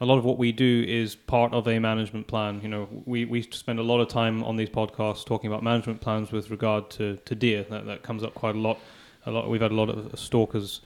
[0.00, 2.60] a lot of what we do is part of a management plan.
[2.60, 6.00] You know, we, we spend a lot of time on these podcasts talking about management
[6.00, 7.64] plans with regard to, to deer.
[7.70, 8.80] That, that comes up quite a lot.
[9.26, 9.48] A lot.
[9.48, 10.80] We've had a lot of stalkers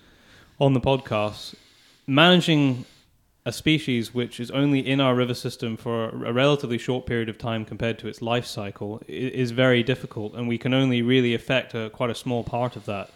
[0.61, 1.55] on the podcast.
[2.07, 2.85] Managing
[3.47, 7.39] a species which is only in our river system for a relatively short period of
[7.39, 11.73] time compared to its life cycle is very difficult, and we can only really affect
[11.73, 13.09] a, quite a small part of that.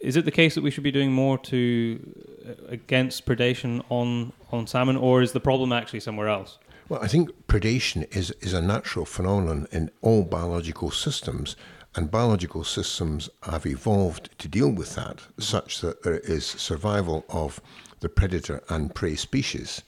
[0.00, 2.00] Is it the case that we should be doing more to
[2.44, 6.58] uh, against predation on on salmon, or is the problem actually somewhere else?
[6.88, 11.54] Well, I think predation is, is a natural phenomenon in all biological systems,
[11.94, 17.60] and biological systems have evolved to deal with that, such that there is survival of
[18.02, 19.82] the predator and prey species.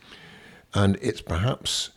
[0.72, 1.90] And it's perhaps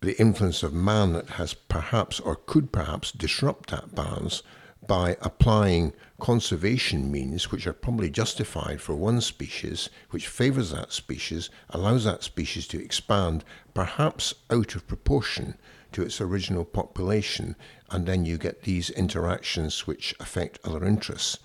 [0.00, 4.42] the influence of man that has perhaps or could perhaps disrupt that balance
[4.86, 11.50] by applying conservation means which are probably justified for one species, which favours that species,
[11.70, 15.56] allows that species to expand, perhaps out of proportion
[15.92, 17.56] to its original population,
[17.90, 21.38] and then you get these interactions which affect other interests.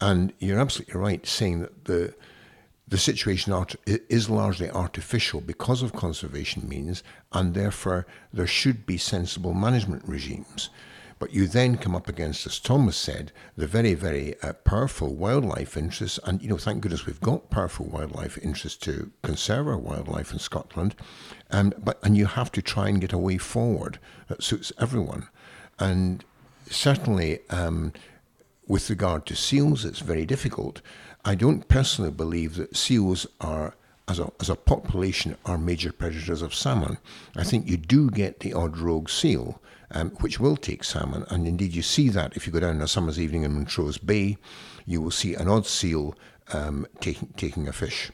[0.00, 2.14] And you're absolutely right saying that the
[2.88, 8.96] the situation art- is largely artificial because of conservation means, and therefore there should be
[8.96, 10.70] sensible management regimes.
[11.18, 15.76] But you then come up against, as Thomas said, the very, very uh, powerful wildlife
[15.76, 16.20] interests.
[16.24, 20.38] And, you know, thank goodness we've got powerful wildlife interests to conserve our wildlife in
[20.38, 20.94] Scotland.
[21.50, 23.98] Um, but, and you have to try and get a way forward
[24.28, 25.26] that suits everyone.
[25.80, 26.24] And
[26.70, 27.92] certainly, um,
[28.68, 30.82] with regard to seals, it's very difficult.
[31.24, 33.74] I don't personally believe that seals are,
[34.06, 36.98] as a, as a population, are major predators of salmon.
[37.36, 41.46] I think you do get the odd rogue seal, um, which will take salmon, and
[41.46, 44.38] indeed you see that if you go down on a summer's evening in Montrose Bay,
[44.86, 46.14] you will see an odd seal
[46.52, 48.10] um, taking, taking a fish.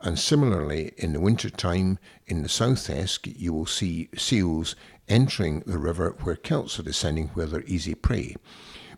[0.00, 4.76] And similarly, in the winter time in the South Esk, you will see seals
[5.08, 8.36] entering the river where kelts are descending, where they're easy prey.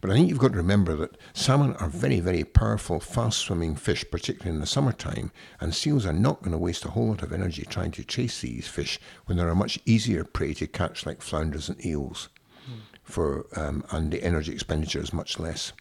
[0.00, 3.74] But I think you've got to remember that salmon are very, very powerful, fast swimming
[3.74, 7.22] fish, particularly in the summertime, and seals are not going to waste a whole lot
[7.22, 11.04] of energy trying to chase these fish when there are much easier prey to catch,
[11.04, 12.28] like flounders and eels,
[13.02, 15.72] for um, and the energy expenditure is much less.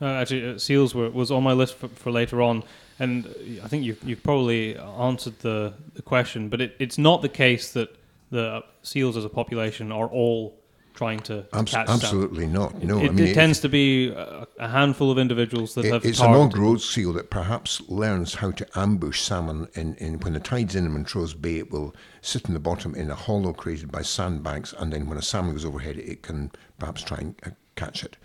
[0.00, 2.62] Uh, actually, uh, seals were, was on my list for, for later on,
[3.00, 6.48] and uh, I think you've, you've probably answered the, the question.
[6.48, 7.96] But it, it's not the case that
[8.30, 10.57] the seals as a population are all
[10.98, 12.82] trying to Abs- catch absolutely not.
[12.82, 15.92] No, it, I mean it tends to be a, a handful of individuals that It-
[15.92, 19.68] have it's an targeted- odd road seal that perhaps learns how to ambush salmon.
[19.74, 23.10] In, in when the tide's in Montrose Bay, it will sit in the bottom in
[23.12, 27.02] a hollow created by sandbanks, and then when a salmon goes overhead, it can perhaps
[27.04, 28.16] try and uh, catch it.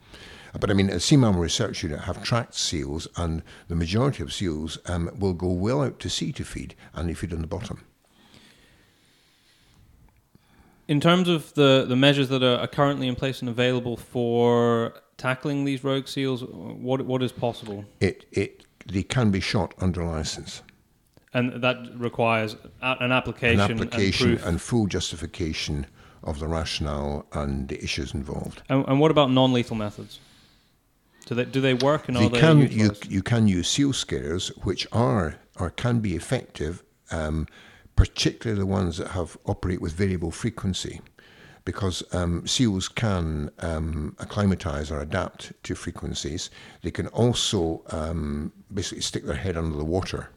[0.60, 4.34] But I mean, the Sea Mammal Research Unit have tracked seals, and the majority of
[4.34, 7.48] seals um, will go well out to sea to feed, and they feed on the
[7.48, 7.84] bottom.
[10.88, 14.94] In terms of the, the measures that are, are currently in place and available for
[15.18, 17.86] tackling these rogue seals, what what is possible?
[18.00, 20.62] It it they can be shot under license.
[21.34, 25.86] And that requires a, an application, An application and and full justification
[26.24, 28.62] of the rationale and the issues involved.
[28.70, 30.20] And, and what about non-lethal methods?
[31.26, 33.94] Do they do they work and They are they can you, you can use seal
[33.94, 37.48] scares, which are or can be effective, um,
[37.96, 41.02] particularly the ones that have operate with variable frequency,
[41.66, 46.50] because um, seals can um, acclimatize or adapt to frequencies.
[46.82, 50.30] They can also um, basically stick their head under the water,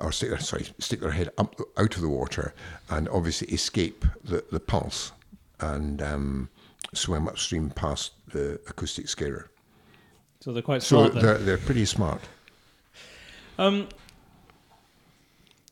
[0.00, 2.54] or stick their, sorry, stick their head up out of the water,
[2.90, 5.12] and obviously escape the, the pulse
[5.60, 6.48] and um,
[6.94, 9.50] swim upstream past the acoustic scarer.
[10.40, 11.14] So they're quite So smart.
[11.14, 11.22] then.
[11.24, 12.22] they're, they're pretty smart.
[13.58, 13.88] Um,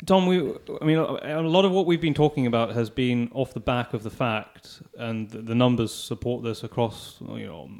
[0.04, 0.40] Tom, we,
[0.80, 3.94] I mean, a lot of what we've been talking about has been off the back
[3.94, 7.70] of the fact, and the numbers support this across you know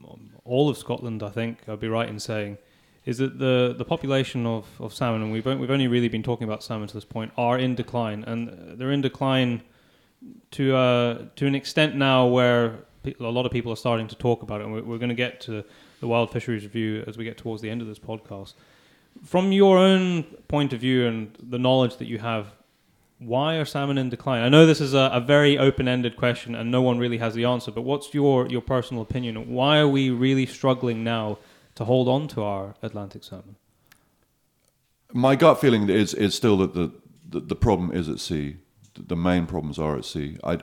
[0.44, 1.22] all of Scotland.
[1.22, 2.56] I think I'd be right in saying
[3.04, 6.44] is that the the population of, of salmon, and we've we've only really been talking
[6.44, 9.62] about salmon to this point, are in decline, and they're in decline
[10.52, 12.76] to uh, to an extent now where
[13.20, 15.14] a lot of people are starting to talk about it, and we're, we're going to
[15.14, 15.62] get to
[16.00, 18.54] the wild fisheries review as we get towards the end of this podcast
[19.24, 22.46] from your own point of view and the knowledge that you have,
[23.18, 24.42] why are salmon in decline?
[24.42, 27.44] I know this is a, a very open-ended question, and no one really has the
[27.44, 27.70] answer.
[27.70, 29.52] But what's your your personal opinion?
[29.52, 31.38] Why are we really struggling now
[31.76, 33.56] to hold on to our Atlantic salmon?
[35.12, 36.92] My gut feeling is is still that the
[37.28, 38.56] the, the problem is at sea.
[38.94, 40.38] The main problems are at sea.
[40.44, 40.58] I,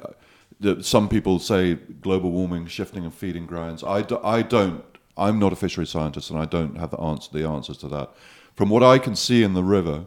[0.59, 3.83] the, some people say global warming, shifting of feeding grounds.
[3.83, 4.83] I, do, I don't.
[5.17, 8.11] I'm not a fishery scientist, and I don't have the answer the answers to that
[8.55, 10.05] from what I can see in the river,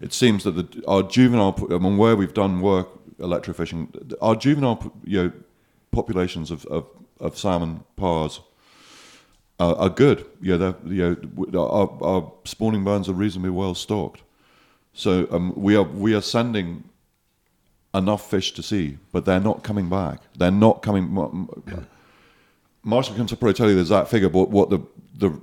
[0.00, 4.92] it seems that the, our juvenile, I mean, where we've done work electrofishing, our juvenile
[5.04, 5.32] you know,
[5.90, 6.86] populations of, of,
[7.18, 8.40] of salmon parrs
[9.58, 10.24] are, are good.
[10.40, 14.22] You know, you know, our, our spawning barns are reasonably well stocked.
[14.92, 16.84] So um, we are we are sending
[17.94, 20.20] enough fish to sea, but they're not coming back.
[20.36, 21.12] They're not coming.
[22.82, 24.80] Marshall can probably tell you the exact figure, but what the
[25.16, 25.38] the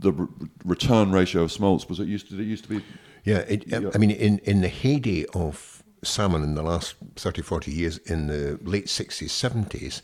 [0.00, 2.84] the re- return ratio of smolts was it used to it used to be?
[3.24, 3.90] Yeah, it, yeah.
[3.94, 8.26] I mean in in the heyday of salmon in the last 30 40 years in
[8.26, 10.00] the late 60s 70s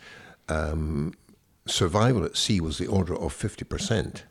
[0.49, 1.15] um,
[1.67, 4.23] survival at sea was the order of 50%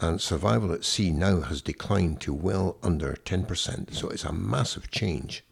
[0.00, 4.90] and survival at sea now has declined to well under 10% so it's a massive
[4.90, 5.42] change.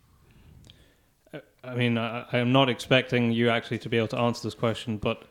[1.65, 4.97] I mean, I, am not expecting you actually to be able to answer this question,
[4.97, 5.25] but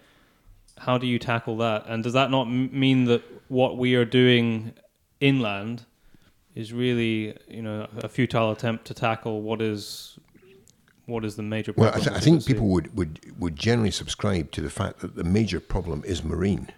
[0.77, 1.85] how do you tackle that?
[1.87, 4.73] And does that not mean that what we are doing
[5.19, 5.85] inland
[6.55, 10.17] is really, you know, a futile attempt to tackle what is
[11.05, 11.93] what is the major problem?
[11.93, 15.15] Well, I, th- I think people would, would, would generally subscribe to the fact that
[15.15, 16.69] the major problem is marine.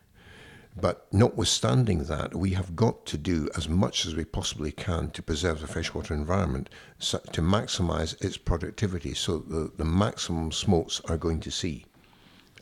[0.80, 5.24] But notwithstanding that, we have got to do as much as we possibly can to
[5.24, 11.18] preserve the freshwater environment so, to maximise its productivity so the, the maximum smolts are
[11.18, 11.86] going to sea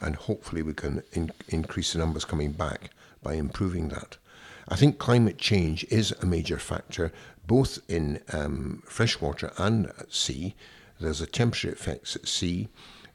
[0.01, 4.17] and hopefully we can in, increase the numbers coming back by improving that.
[4.69, 7.11] I think climate change is a major factor,
[7.45, 10.55] both in um, freshwater and at sea.
[10.99, 12.67] There's a temperature effects at sea.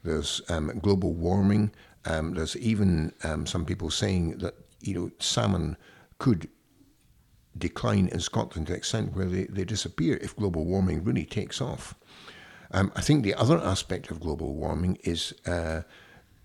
[0.03, 1.71] There's um, global warming.
[2.05, 5.77] Um, there's even um, some people saying that you know salmon
[6.17, 6.49] could
[7.57, 11.61] decline in Scotland to the extent where they, they disappear if global warming really takes
[11.61, 11.93] off.
[12.71, 15.81] Um, I think the other aspect of global warming is uh,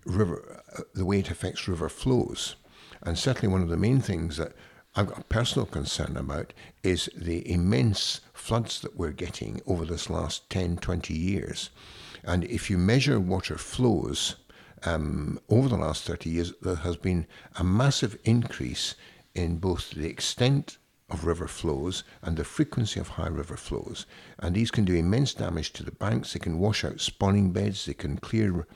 [0.05, 2.55] river, uh, the way it affects river flows.
[3.01, 4.53] And certainly one of the main things that
[4.95, 10.09] I've got a personal concern about is the immense floods that we're getting over this
[10.09, 11.69] last 10, 20 years.
[12.23, 14.35] And if you measure water flows
[14.83, 18.95] um, over the last 30 years, there has been a massive increase
[19.35, 20.77] in both the extent
[21.09, 24.05] of river flows and the frequency of high river flows.
[24.39, 26.33] And these can do immense damage to the banks.
[26.33, 27.85] They can wash out spawning beds.
[27.85, 28.67] They can clear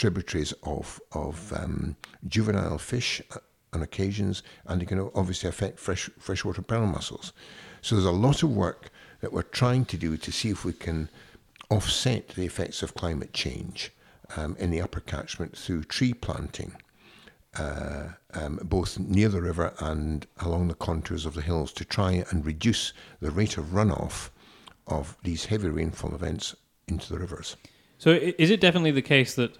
[0.00, 1.94] tributaries of, of um,
[2.26, 3.38] juvenile fish uh,
[3.74, 7.32] on occasions, and it can obviously affect fresh, freshwater pearl mussels.
[7.82, 10.72] So there's a lot of work that we're trying to do to see if we
[10.72, 11.10] can
[11.68, 13.92] offset the effects of climate change
[14.36, 16.72] um, in the upper catchment through tree planting,
[17.58, 22.24] uh, um, both near the river and along the contours of the hills, to try
[22.30, 24.30] and reduce the rate of runoff
[24.86, 26.56] of these heavy rainfall events
[26.88, 27.56] into the rivers.
[27.98, 29.58] So, is it definitely the case that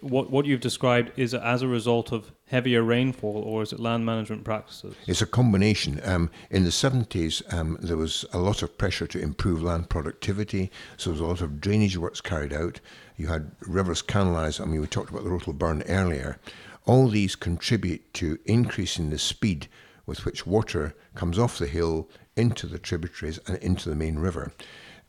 [0.00, 4.04] what what you've described is as a result of heavier rainfall, or is it land
[4.04, 4.94] management practices?
[5.06, 6.00] It's a combination.
[6.04, 10.70] Um, in the 70s, um, there was a lot of pressure to improve land productivity,
[10.96, 12.80] so there was a lot of drainage works carried out.
[13.16, 14.60] You had rivers canalised.
[14.60, 16.38] I mean, we talked about the Rottal Burn earlier.
[16.84, 19.68] All these contribute to increasing the speed
[20.04, 24.52] with which water comes off the hill into the tributaries and into the main river.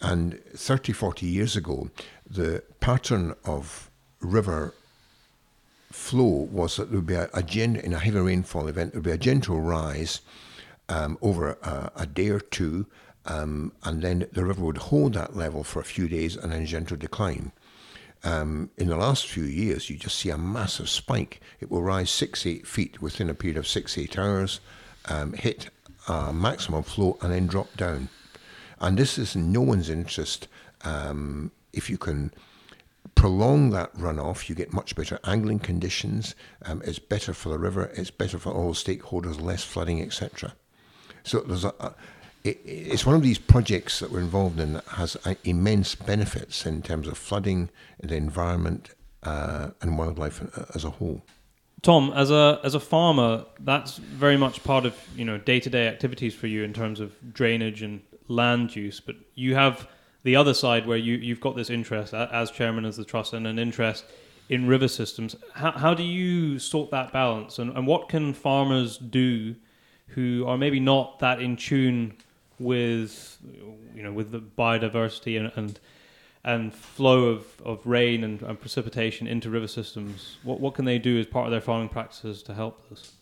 [0.01, 1.89] And 30, 40 years ago,
[2.27, 4.73] the pattern of river
[5.91, 8.99] flow was that there would be a, a gen- in a heavy rainfall event, there
[8.99, 10.21] would be a gentle rise
[10.89, 12.85] um, over a, a, day or two,
[13.25, 16.65] um, and then the river would hold that level for a few days and then
[16.65, 17.51] gentle decline.
[18.23, 21.41] Um, in the last few years, you just see a massive spike.
[21.59, 24.59] It will rise six, eight feet within a period of six, eight hours,
[25.05, 25.69] um, hit
[26.07, 28.09] a maximum flow, and then drop down.
[28.79, 30.47] And this is in no one's interest
[30.83, 32.31] um, if you can
[33.17, 36.35] prolong that runoff, you get much better angling conditions.
[36.63, 37.91] Um, it's better for the river.
[37.95, 40.53] It's better for all stakeholders, less flooding, etc.
[41.23, 41.95] So there's a, a
[42.43, 46.65] it, it's one of these projects that we're involved in that has uh, immense benefits
[46.65, 47.69] in terms of flooding,
[48.01, 48.91] the environment,
[49.23, 51.23] uh, and wildlife uh, as a whole.
[51.81, 55.71] Tom, as a as a farmer, that's very much part of you know day to
[55.71, 58.99] day activities for you in terms of drainage and land use.
[58.99, 59.87] But you have
[60.23, 63.47] the other side where you you've got this interest as chairman of the trust and
[63.47, 64.05] an interest
[64.49, 65.35] in river systems.
[65.53, 69.55] How how do you sort that balance, and, and what can farmers do
[70.07, 72.15] who are maybe not that in tune
[72.59, 73.37] with
[73.93, 75.79] you know with the biodiversity and and,
[76.43, 80.37] and flow of, of rain and, and, precipitation into river systems?
[80.43, 83.13] What what can they do as part of their farming practices to help this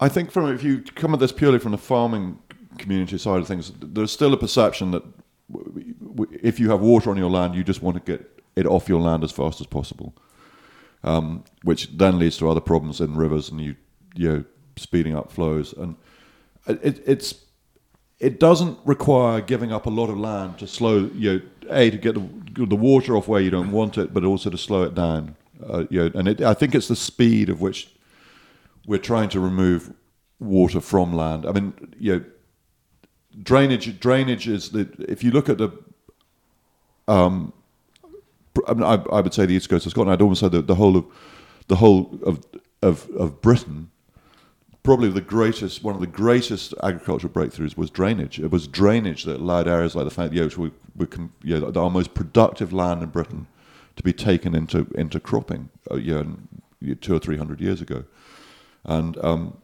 [0.00, 2.38] I think from if you come at this purely from the farming
[2.78, 5.04] community side of things there's still a perception that
[6.42, 9.00] if you have water on your land you just want to get it off your
[9.00, 10.14] land as fast as possible
[11.02, 13.76] um, which then leads to other problems in rivers and you
[14.14, 14.44] you know
[14.76, 15.96] speeding up flows and
[16.66, 17.44] it, it's
[18.20, 21.40] it doesn't require giving up a lot of land to slow you know,
[21.70, 24.58] a to get the, the water off where you don't want it, but also to
[24.58, 25.36] slow it down.
[25.62, 27.90] Uh, you know, and it, I think it's the speed of which
[28.86, 29.92] we're trying to remove
[30.38, 31.46] water from land.
[31.46, 32.24] I mean, you know,
[33.42, 35.70] drainage drainage is the if you look at the
[37.06, 37.52] um,
[38.66, 40.12] I, mean, I, I, would say the east coast of Scotland.
[40.12, 41.06] I'd almost say the, the whole of
[41.68, 42.44] the whole of
[42.82, 43.90] of, of Britain
[44.84, 48.38] probably the greatest, one of the greatest agricultural breakthroughs was drainage.
[48.38, 51.72] It was drainage that allowed areas like the fact Oaks, we, we can, you know,
[51.74, 53.48] our most productive land in Britain,
[53.96, 56.14] to be taken into into cropping, uh, you
[56.82, 58.04] know, two or three hundred years ago,
[58.84, 59.56] and um,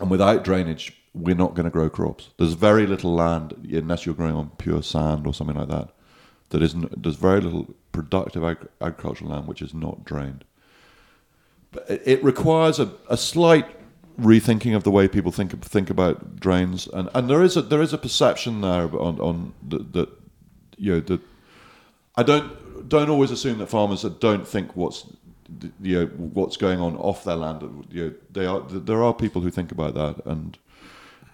[0.00, 2.30] and without drainage, we're not going to grow crops.
[2.38, 5.90] There's very little land unless you're growing on pure sand or something like that.
[6.50, 7.02] That isn't.
[7.02, 10.44] There's very little productive ag- agricultural land which is not drained.
[11.72, 13.66] But it, requires a, a slight
[14.20, 17.80] rethinking of the way people think think about drains, and, and there is a there
[17.80, 20.08] is a perception there on on that
[20.76, 21.20] you know that
[22.16, 25.06] I don't don't always assume that farmers don't think what's
[25.80, 27.62] you know what's going on off their land.
[27.90, 30.58] You know, they are there are people who think about that, and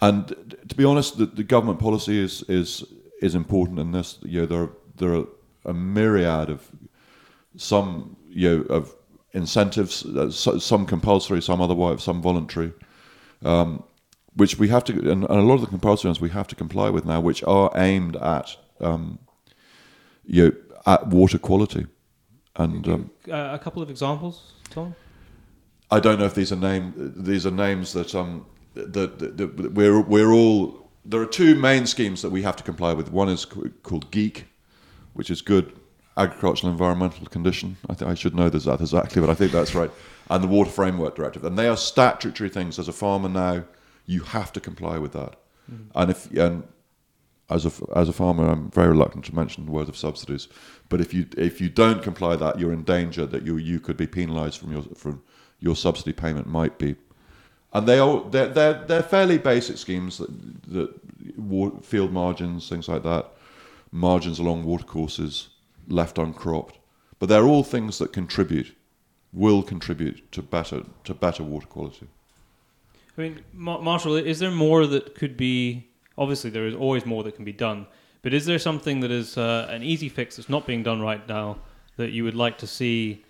[0.01, 0.27] and
[0.67, 2.83] to be honest, the, the government policy is is
[3.21, 4.19] is important in this.
[4.21, 5.25] You know, there there are
[5.65, 6.69] a myriad of
[7.55, 8.95] some you know of
[9.33, 12.73] incentives, uh, some compulsory, some otherwise, some voluntary,
[13.43, 13.83] um,
[14.35, 16.55] which we have to, and, and, a lot of the compulsory ones we have to
[16.55, 19.19] comply with now, which are aimed at, um,
[20.25, 20.51] you know,
[20.85, 21.85] at water quality.
[22.55, 24.95] And um, uh, a couple of examples, Tom.
[25.91, 28.45] I don't know if these are name these are names that um
[28.77, 32.63] that, that, that we're we're all there are two main schemes that we have to
[32.63, 33.11] comply with.
[33.11, 34.43] One is called GAEC,
[35.13, 35.73] which is good
[36.17, 37.77] agricultural environmental condition.
[37.89, 39.91] I think I should know this exactly, but I think that's right.
[40.29, 42.77] And the Water Framework Directive, and they are statutory things.
[42.77, 43.63] As a farmer now,
[44.05, 45.35] you have to comply with that.
[45.71, 45.85] Mm.
[45.95, 46.63] And if and
[47.49, 50.47] as a as a farmer, I'm very reluctant to mention the word of subsidies.
[50.89, 53.97] But if you if you don't comply that, you're in danger that you you could
[53.97, 55.23] be penalised from your from
[55.59, 56.95] your subsidy payment might be.
[57.73, 60.29] And they are they're they're, they're fairly basic schemes that
[60.71, 63.27] that field margins, things like that,
[63.91, 65.49] margins along watercourses
[65.87, 66.79] left uncropped.
[67.19, 68.75] But they're all things that contribute,
[69.33, 72.07] will contribute to better to better water quality.
[73.17, 75.87] I mean, Marshall, is there more that could be?
[76.17, 77.87] Obviously, there is always more that can be done.
[78.21, 81.25] But is there something that is uh, an easy fix that's not being done right
[81.27, 81.59] now
[81.97, 83.23] that you would like to see,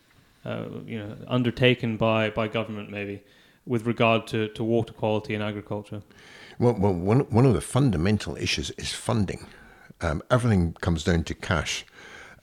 [0.45, 3.21] uh, you know, undertaken by, by government maybe,
[3.67, 6.01] with regard to, to water quality in agriculture?
[6.59, 9.45] Well, well one, one of the fundamental issues is funding.
[10.01, 11.85] Um, everything comes down to cash.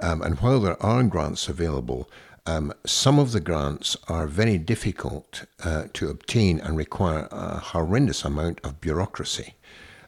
[0.00, 2.10] Um, and while there are grants available,
[2.46, 8.24] um, some of the grants are very difficult uh, to obtain and require a horrendous
[8.24, 9.54] amount of bureaucracy.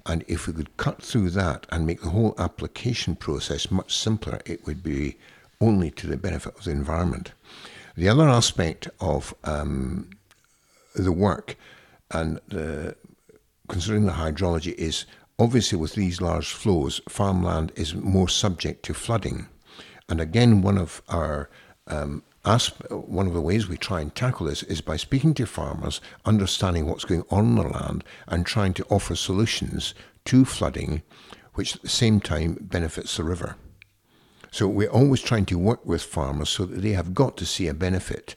[0.04, 4.40] And if we could cut through that and make the whole application process much simpler,
[4.44, 5.16] it would be
[5.60, 7.32] only to the benefit of the environment.
[7.96, 10.10] The other aspect of um,
[10.96, 11.56] the work
[12.10, 12.96] and the,
[13.68, 15.06] considering the hydrology is
[15.38, 19.48] obviously with these large flows, farmland is more subject to flooding.
[20.08, 21.50] And again, one of our
[21.88, 25.46] um, asp- one of the ways we try and tackle this is by speaking to
[25.46, 29.94] farmers, understanding what's going on in the land, and trying to offer solutions
[30.24, 31.02] to flooding,
[31.54, 33.56] which at the same time benefits the river.
[34.50, 37.68] So we're always trying to work with farmers so that they have got to see
[37.68, 38.36] a benefit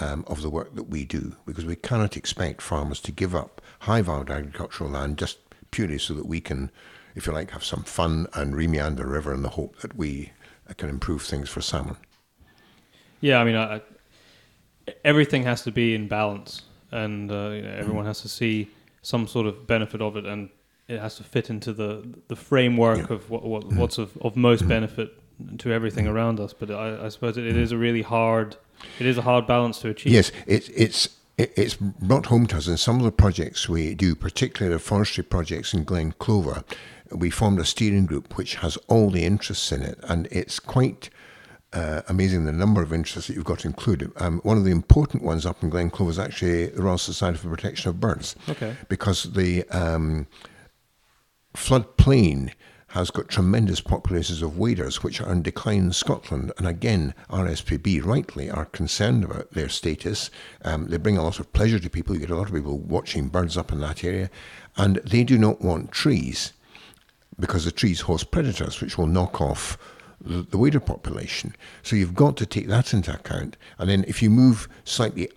[0.00, 3.60] um, of the work that we do, because we cannot expect farmers to give up
[3.80, 5.38] high-valued agricultural land just
[5.70, 6.70] purely so that we can,
[7.14, 10.32] if you like, have some fun and remeander the river in the hope that we
[10.68, 11.96] uh, can improve things for salmon.
[13.20, 13.82] Yeah, I mean, I,
[15.04, 18.08] everything has to be in balance, and uh, you know, everyone mm.
[18.08, 18.70] has to see
[19.02, 20.24] some sort of benefit of it.
[20.24, 20.50] And
[20.86, 23.76] it has to fit into the the framework of what, what mm.
[23.76, 24.68] what's of, of most mm.
[24.68, 25.10] benefit
[25.58, 26.52] to everything around us.
[26.52, 28.56] But I, I suppose it, it is a really hard
[28.98, 30.12] it is a hard balance to achieve.
[30.12, 33.94] Yes, it, it's it, it's brought home to us in some of the projects we
[33.94, 36.64] do, particularly the forestry projects in Glen Clova.
[37.10, 41.08] We formed a steering group which has all the interests in it, and it's quite
[41.72, 44.10] uh, amazing the number of interests that you've got included.
[44.16, 47.38] Um, one of the important ones up in Glen Clova is actually the Royal Society
[47.38, 48.36] for the Protection of Birds.
[48.48, 48.76] Okay.
[48.88, 50.26] Because the um,
[51.54, 52.52] floodplain
[52.88, 56.52] has got tremendous populations of waders which are in decline in Scotland.
[56.56, 60.30] And again, RSPB rightly are concerned about their status.
[60.64, 62.14] Um, they bring a lot of pleasure to people.
[62.14, 64.30] You get a lot of people watching birds up in that area.
[64.76, 66.54] And they do not want trees
[67.38, 69.76] because the trees host predators which will knock off
[70.20, 71.54] the, the wader population.
[71.82, 73.56] So you've got to take that into account.
[73.78, 75.28] And then if you move slightly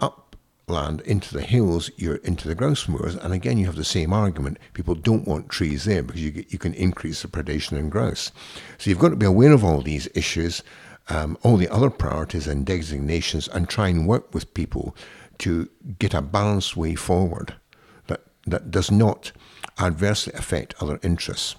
[0.72, 3.16] upland into the hills, you're into the grouse moors.
[3.16, 4.58] And again, you have the same argument.
[4.74, 8.32] People don't want trees there because you, you can increase the predation in grouse.
[8.78, 10.64] So you've got to be aware of all these issues,
[11.10, 14.96] um, all the other priorities and designations, and try and work with people
[15.40, 15.70] to
[16.00, 17.56] get a balanced way forward
[18.08, 19.32] that, that does not
[19.80, 21.56] adversely affect other interests.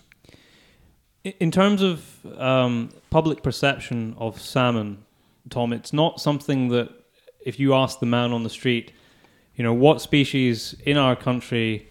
[1.24, 5.04] In terms of um, public perception of salmon,
[5.50, 6.90] Tom, it's not something that
[7.44, 8.92] if you ask the man on the street,
[9.62, 11.88] you know, what species in our country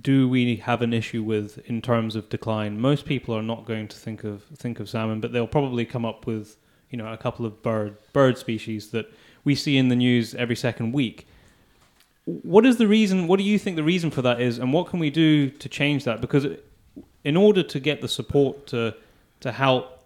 [0.00, 2.78] do we have an issue with in terms of decline?
[2.78, 6.04] Most people are not going to think of think of salmon, but they'll probably come
[6.04, 6.56] up with
[6.88, 10.54] you know a couple of bird bird species that we see in the news every
[10.54, 11.26] second week.
[12.26, 13.26] What is the reason?
[13.26, 15.68] What do you think the reason for that is, and what can we do to
[15.68, 16.20] change that?
[16.20, 16.46] Because
[17.24, 18.94] in order to get the support to
[19.40, 20.04] to help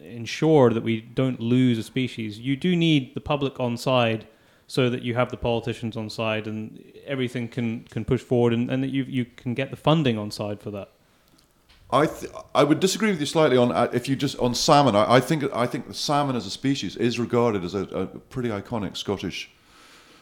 [0.00, 4.28] ensure that we don't lose a species, you do need the public on side
[4.70, 8.70] so that you have the politicians on side and everything can, can push forward and,
[8.70, 10.92] and that you you can get the funding on side for that.
[11.90, 14.94] I th- I would disagree with you slightly on uh, if you just on salmon.
[14.94, 18.06] I, I think I think the salmon as a species is regarded as a, a
[18.06, 19.50] pretty iconic Scottish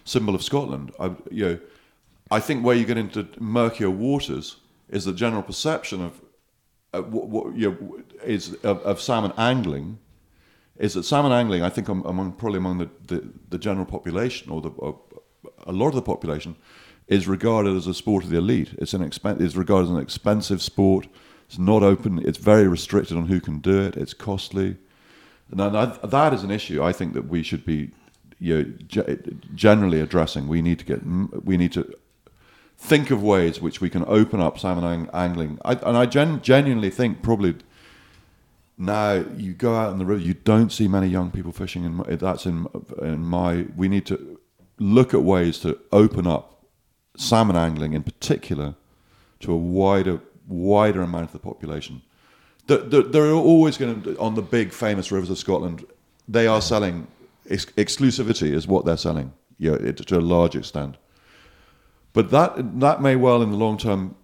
[0.06, 0.92] symbol of Scotland.
[0.98, 1.58] I, you know,
[2.30, 4.56] I think where you get into murkier waters
[4.88, 6.22] is the general perception of
[6.94, 9.98] uh, what, what you know, is of, of salmon angling
[10.78, 11.62] is that salmon angling.
[11.62, 15.00] I think among probably among the, the, the general population or the or
[15.66, 16.56] a lot of the population
[17.06, 18.74] is regarded as a sport of the elite.
[18.78, 21.08] It's an expen- is regarded as an expensive sport.
[21.46, 22.20] It's not open.
[22.26, 23.96] It's very restricted on who can do it.
[23.96, 24.76] It's costly.
[25.50, 26.82] Now that, that is an issue.
[26.82, 27.90] I think that we should be,
[28.38, 30.46] you know, ge- generally addressing.
[30.46, 31.00] We need to get.
[31.44, 31.92] We need to
[32.76, 35.58] think of ways which we can open up salmon ang- angling.
[35.64, 37.56] I, and I gen- genuinely think probably
[38.78, 41.84] now you go out in the river, you don't see many young people fishing.
[41.84, 42.66] In my, eh, that's in
[43.02, 43.66] in my.
[43.76, 44.38] We need to
[44.78, 46.64] look at ways to open up
[47.16, 48.76] salmon angling in particular
[49.40, 52.02] to a wider wider amount of the population.
[52.68, 55.84] The, the, they're always going to on the big famous rivers of Scotland.
[56.28, 57.08] They are selling
[57.50, 60.96] ex- exclusivity is what they're selling, yeah, it, to a large extent.
[62.12, 64.14] But that that may well in the long term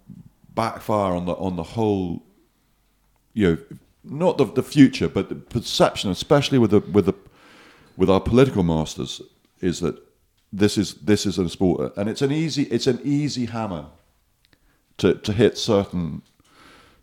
[0.54, 2.22] backfire on the on the whole
[3.32, 7.14] you know, not the, the future, but the perception, especially with the with the
[7.96, 9.22] with our political masters,
[9.60, 10.00] is that
[10.52, 13.86] this is this is a sport, and it's an easy it's an easy hammer
[14.98, 16.22] to to hit certain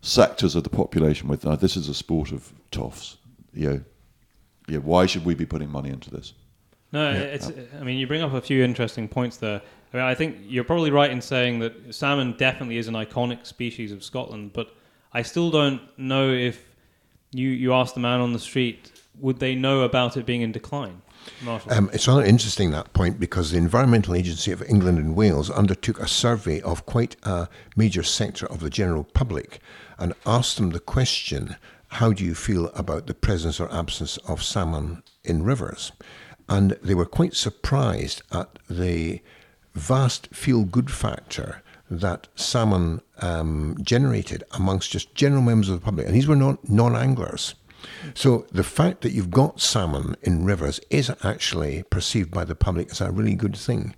[0.00, 1.46] sectors of the population with.
[1.46, 3.16] Uh, this is a sport of toffs.
[3.52, 3.80] You know,
[4.68, 4.78] yeah.
[4.78, 6.34] Why should we be putting money into this?
[6.92, 7.50] No, it's.
[7.78, 9.60] I mean, you bring up a few interesting points there.
[9.92, 13.46] I mean, I think you're probably right in saying that salmon definitely is an iconic
[13.46, 14.74] species of Scotland, but
[15.12, 16.71] I still don't know if
[17.32, 20.52] you you ask the man on the street, would they know about it being in
[20.52, 21.02] decline?
[21.68, 26.00] Um, it's rather interesting that point because the Environmental Agency of England and Wales undertook
[26.00, 29.60] a survey of quite a major sector of the general public
[29.98, 31.56] and asked them the question
[31.88, 35.92] how do you feel about the presence or absence of salmon in rivers?
[36.48, 39.20] And they were quite surprised at the
[39.74, 41.61] vast feel good factor
[42.00, 46.06] that salmon um, generated amongst just general members of the public.
[46.06, 47.54] And these were not non anglers.
[48.14, 52.90] So the fact that you've got salmon in rivers is actually perceived by the public
[52.90, 53.94] as a really good thing.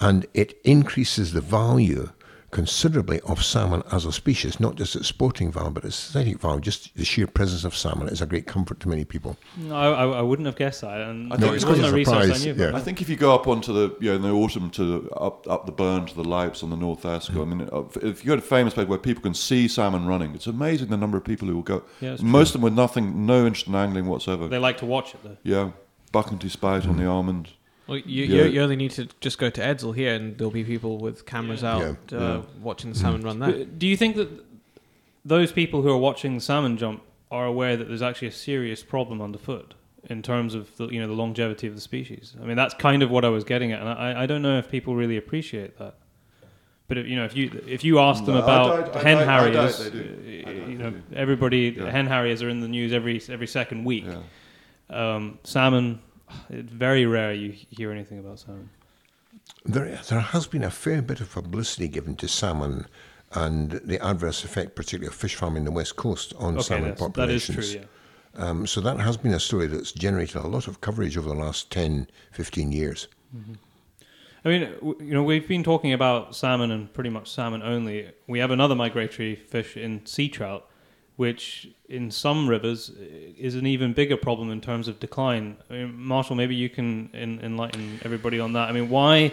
[0.00, 2.10] And it increases the value
[2.50, 6.60] considerably of salmon as a species, not just its sporting value, but its aesthetic value.
[6.60, 9.36] Just the sheer presence of salmon is a great comfort to many people.
[9.56, 11.00] No, I, I, I wouldn't have guessed that.
[11.00, 12.64] And I it think it's wasn't quite a a research surprise, I knew.
[12.64, 12.76] yeah.
[12.76, 15.10] I think if you go up onto the you know in the autumn to the,
[15.10, 18.24] up up the burn to the Loups on the North Esk, I mean, uh, if
[18.24, 20.96] you go to a famous place where people can see salmon running, it's amazing the
[20.96, 21.82] number of people who will go.
[22.00, 24.48] Yeah, it's Most of them with nothing, no interest in angling whatsoever.
[24.48, 25.36] They like to watch it though.
[25.44, 25.70] yeah,
[26.12, 27.50] Buchanty spout on the almond.
[27.90, 28.44] Well, you, Yeah.
[28.44, 31.26] you, you only need to just go to Edzell here, and there'll be people with
[31.26, 31.82] cameras out
[32.12, 32.18] Yeah.
[32.18, 32.42] Uh, Yeah.
[32.62, 33.64] watching the salmon run there.
[33.64, 34.28] Do you think that
[35.24, 38.82] those people who are watching the salmon jump are aware that there's actually a serious
[38.82, 39.74] problem underfoot
[40.08, 42.34] in terms of the, you know the longevity of the species?
[42.40, 44.56] I mean, that's kind of what I was getting at, and I, I don't know
[44.58, 45.96] if people really appreciate that.
[46.88, 49.18] But if, you know, if you if you ask them No, about doubt- I hen
[49.18, 49.98] I harriers, they do.
[50.46, 51.90] uh, I doubt you know, everybody Yeah.
[51.90, 54.06] hen harriers are in the news every every second week.
[54.06, 54.22] Yeah.
[55.14, 56.00] Um, salmon,
[56.48, 58.70] it's very rare you hear anything about salmon.
[59.64, 62.86] There, there has been a fair bit of publicity given to salmon
[63.32, 66.88] and the adverse effect, particularly of fish farming in the west coast, on Okay, salmon
[66.90, 67.72] that's, that is populations.
[67.72, 67.80] true.
[67.80, 67.86] Yeah.
[68.48, 71.34] Um, so that has been a story that's generated a lot of coverage over the
[71.34, 73.08] last 10, 15 years.
[74.44, 74.68] I mean,
[75.00, 78.10] you know, we've been talking about salmon and pretty much salmon only.
[78.26, 80.66] We have another migratory fish in sea trout,
[81.20, 82.90] which in some rivers
[83.36, 85.54] is an even bigger problem in terms of decline.
[85.68, 88.70] I mean, Marshall, maybe you can en- enlighten everybody on that.
[88.70, 89.32] I mean, why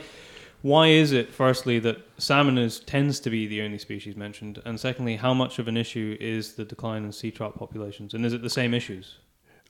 [0.64, 4.78] why is it, firstly, that salmon is tends to be the only species mentioned, and
[4.78, 8.34] secondly, how much of an issue is the decline in sea trout populations, and is
[8.34, 9.20] it the same issues?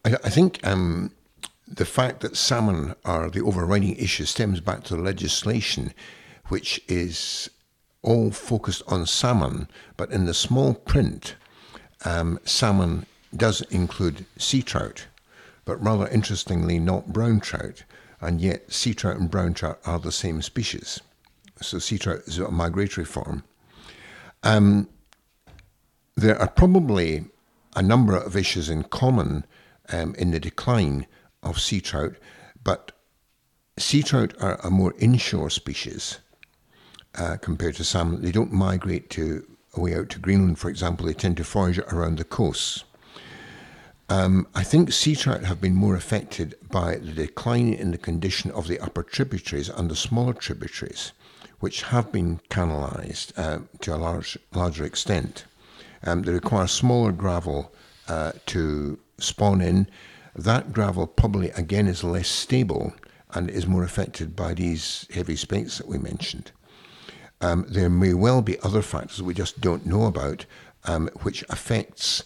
[0.03, 1.11] I, I think um,
[1.67, 5.93] the fact that salmon are the overriding issue stems back to the legislation,
[6.47, 7.51] which is
[8.01, 11.35] all focused on salmon, but in the small print,
[12.05, 15.07] um, salmon does include sea trout,
[15.65, 17.83] but rather interestingly, not brown trout.
[18.21, 20.99] And yet, sea trout and brown trout are the same species.
[21.61, 23.43] So, sea trout is a migratory form.
[26.17, 27.25] There are probably
[27.75, 29.45] a number of issues in common
[29.89, 31.05] um, in the decline
[31.43, 32.15] of sea trout,
[32.63, 32.91] but
[33.77, 36.17] sea trout are a more inshore species
[37.15, 38.23] uh, compared to salmon.
[38.23, 39.45] They don't migrate to
[39.77, 41.05] away out to Greenland, for example.
[41.05, 42.83] They tend to forage around the coasts.
[44.09, 48.51] Um, I think sea trout have been more affected by the decline in the condition
[48.51, 51.11] of the upper tributaries and the smaller tributaries,
[51.59, 55.45] which have been canalised uh, to a large, larger extent.
[56.03, 57.73] Um, they require smaller gravel
[58.07, 59.87] uh, to spawn in.
[60.35, 62.93] That gravel probably again is less stable
[63.33, 66.51] and is more affected by these heavy spikes that we mentioned.
[67.39, 70.45] Um, there may well be other factors we just don't know about,
[70.85, 72.23] um, which affects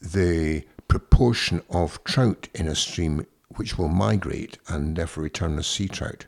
[0.00, 3.26] the proportion of trout in a stream
[3.56, 6.26] which will migrate and therefore return as sea trout.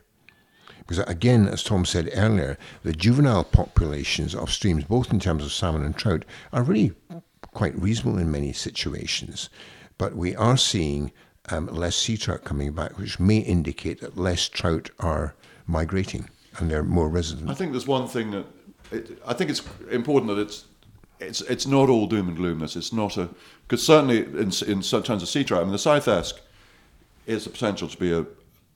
[0.79, 5.51] Because again, as Tom said earlier, the juvenile populations of streams, both in terms of
[5.51, 6.93] salmon and trout, are really
[7.41, 9.49] quite reasonable in many situations.
[9.97, 11.11] But we are seeing
[11.49, 15.33] um, less sea trout coming back, which may indicate that less trout are
[15.65, 16.29] migrating
[16.59, 17.49] and they're more resident.
[17.49, 18.45] I think there's one thing that
[18.91, 20.65] it, I think it's important that it's
[21.19, 22.75] it's it's not all doom and gloomness.
[22.75, 23.29] It's not a
[23.67, 26.39] because certainly in in terms of sea trout, I mean the South Esk
[27.25, 28.25] is the potential to be a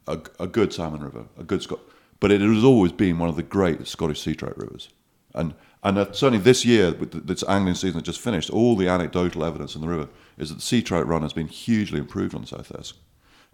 [0.07, 1.79] a, a good salmon river, a good Scot,
[2.19, 4.89] but it has always been one of the great Scottish sea trout rivers,
[5.33, 5.53] and
[5.83, 8.89] and uh, certainly this year with the, this angling season that just finished, all the
[8.89, 12.35] anecdotal evidence in the river is that the sea trout run has been hugely improved
[12.35, 12.95] on the South Esk.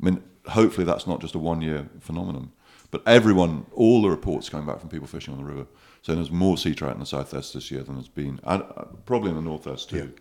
[0.01, 2.51] I mean, hopefully that's not just a one year phenomenon.
[2.91, 5.67] But everyone, all the reports coming back from people fishing on the river,
[6.01, 8.63] saying there's more sea trout in the South Esk this year than there's been, and
[8.63, 10.13] uh, probably in the North Esk too.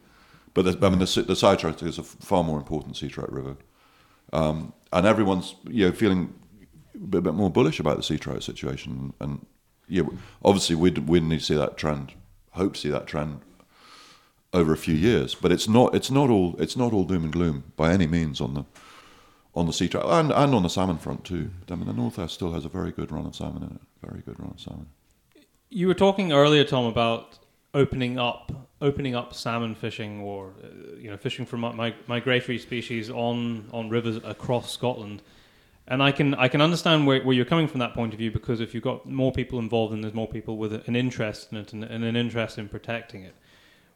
[0.54, 3.56] But I mean, the, the side trout is a far more important sea trout river,
[4.32, 6.32] um, and everyone's you know feeling
[6.94, 9.12] a bit, more bullish about the sea trout situation.
[9.20, 9.44] And
[9.88, 10.04] yeah,
[10.44, 12.12] obviously we'd we need to see that trend,
[12.52, 13.40] hope to see that trend
[14.52, 15.34] over a few years.
[15.34, 18.40] But it's not it's not all it's not all doom and gloom by any means
[18.40, 18.64] on the
[19.57, 21.50] on the sea trout and, and on the salmon front too.
[21.70, 23.80] I mean, the North Esk still has a very good run of salmon in it.
[24.07, 24.86] Very good run of salmon.
[25.70, 27.38] You were talking earlier, Tom, about
[27.72, 33.11] opening up, opening up salmon fishing, or uh, you know, fishing for mi- migratory species
[33.11, 35.22] on on rivers across Scotland.
[35.86, 38.30] And I can I can understand where, where you're coming from that point of view
[38.30, 41.59] because if you've got more people involved and there's more people with an interest in
[41.59, 43.34] it and, and an interest in protecting it.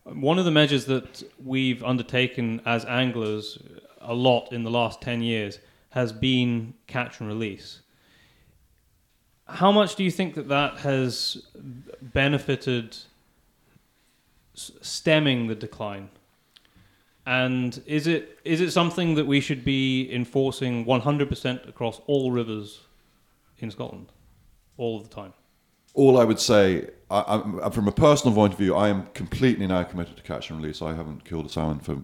[0.05, 3.59] One of the measures that we've undertaken as anglers
[4.09, 7.83] a lot in the last 10 years has been catch and release.
[9.47, 11.43] How much do you think that that has
[12.01, 12.97] benefited
[14.55, 16.09] stemming the decline?
[17.25, 22.81] And is it is it something that we should be enforcing 100% across all rivers
[23.59, 24.13] in Scotland
[24.79, 25.35] all of the time?
[25.95, 29.83] All I would say, I, from a personal point of view, I am completely now
[29.83, 30.81] committed to catch and release.
[30.81, 31.99] I haven't killed a salmon for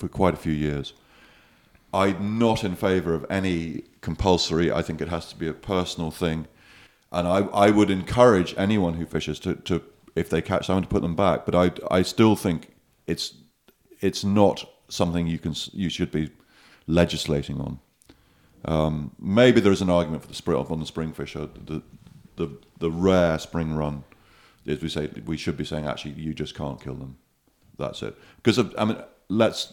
[0.00, 0.94] for quite a few years.
[1.92, 4.72] I'm not in favour of any compulsory.
[4.72, 6.46] I think it has to be a personal thing,
[7.12, 9.82] and I, I would encourage anyone who fishes to, to
[10.14, 11.44] if they catch someone to put them back.
[11.44, 12.74] But I, I still think
[13.06, 13.34] it's
[14.00, 16.30] it's not something you can you should be
[16.86, 17.80] legislating on.
[18.64, 21.82] Um, maybe there is an argument for the spring on the spring fish, uh, the,
[22.36, 24.04] the the rare spring run.
[24.66, 27.16] As we say, we should be saying actually you just can't kill them.
[27.78, 28.16] That's it.
[28.42, 28.98] Because I mean,
[29.28, 29.72] let's.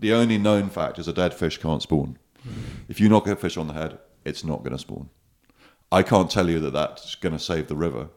[0.00, 2.18] The only known fact is a dead fish can't spawn.
[2.88, 5.10] If you knock a fish on the head, it's not going to spawn.
[5.92, 8.08] I can't tell you that that's going to save the river,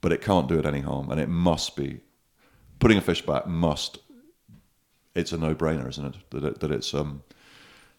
[0.00, 2.00] but it can't do it any harm, and it must be
[2.80, 3.46] putting a fish back.
[3.46, 3.98] Must
[5.14, 6.30] it's a no-brainer, isn't it?
[6.30, 7.22] That it, that it's um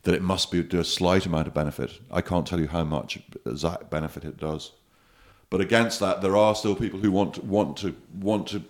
[0.04, 2.00] that it must be do a slight amount of benefit.
[2.12, 4.72] I can't tell you how much exact benefit it does.
[5.50, 8.62] But against that, there are still people who want want to want to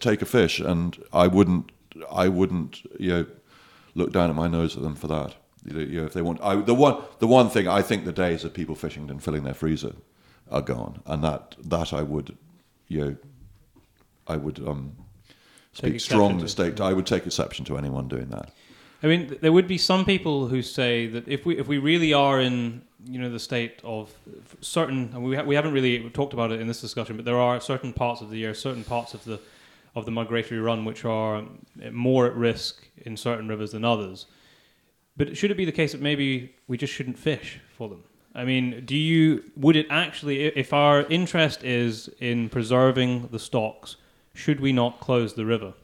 [0.00, 1.70] take a fish, and I wouldn't
[2.10, 3.26] I wouldn't you know
[3.94, 5.34] look down at my nose at them for that.
[5.64, 8.44] You know, if they want, I, the one the one thing I think the days
[8.44, 9.94] of people fishing and filling their freezer
[10.50, 12.36] are gone, and that that I would
[12.88, 13.16] you know
[14.26, 14.96] I would um,
[15.72, 16.48] speak to.
[16.48, 18.50] State I would take exception to anyone doing that.
[19.02, 22.12] I mean, there would be some people who say that if we if we really
[22.12, 24.12] are in you know the state of
[24.60, 27.38] certain, and we ha- we haven't really talked about it in this discussion, but there
[27.38, 29.40] are certain parts of the year, certain parts of the
[29.94, 34.26] of the migratory run which are um, more at risk in certain rivers than others.
[35.16, 38.04] But should it be the case that maybe we just shouldn't fish for them?
[38.34, 43.96] I mean, do you would it actually, if our interest is in preserving the stocks,
[44.34, 45.74] should we not close the river?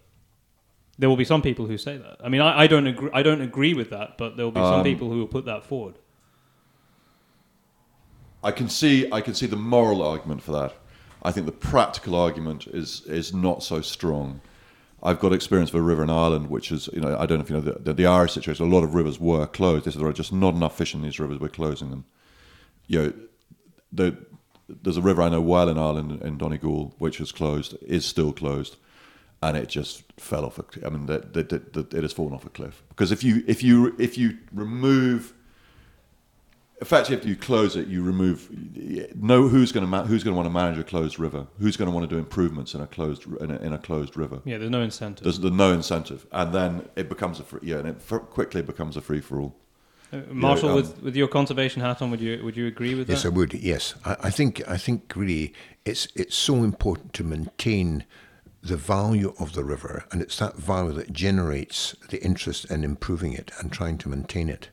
[0.98, 2.16] There will be some people who say that.
[2.24, 3.10] I mean, I, I don't agree.
[3.12, 5.44] I don't agree with that, but there will be some Um, people who will put
[5.44, 5.96] that forward.
[8.42, 10.72] I can see I can see the moral argument for that.
[11.22, 14.40] I think the practical argument is is not so strong.
[15.02, 17.44] I've got experience of a river in Ireland, which is you know I don't know
[17.44, 18.66] if you know the, the, the Irish situation.
[18.66, 19.84] A lot of rivers were closed.
[19.84, 21.38] They said there are just not enough fish in these rivers.
[21.38, 22.04] We're closing them.
[22.86, 23.12] You know,
[23.92, 24.16] the,
[24.68, 28.32] there's a river I know well in Ireland in Donegal, which is closed, is still
[28.32, 28.76] closed,
[29.42, 30.58] and it just fell off.
[30.58, 31.36] A, I mean, that
[31.92, 35.34] it has fallen off a cliff because if you if you if you remove
[36.80, 38.48] effectively, if you close it, you remove.
[39.16, 41.46] Know who's going to ma- who's going to want to manage a closed river.
[41.58, 44.16] Who's going to want to do improvements in a closed in a, in a closed
[44.16, 44.40] river.
[44.44, 45.24] Yeah, there's no incentive.
[45.24, 48.62] There's, there's no incentive, and then it becomes a free, yeah, and it f- quickly
[48.62, 49.56] becomes a free for all.
[50.12, 53.08] Uh, Marshall, um, with, with your conservation hat on, would you would you agree with
[53.08, 53.14] that?
[53.14, 53.54] Yes, I would.
[53.54, 55.52] Yes, I, I think I think really
[55.84, 58.04] it's it's so important to maintain
[58.62, 63.32] the value of the river, and it's that value that generates the interest in improving
[63.32, 64.70] it and trying to maintain it.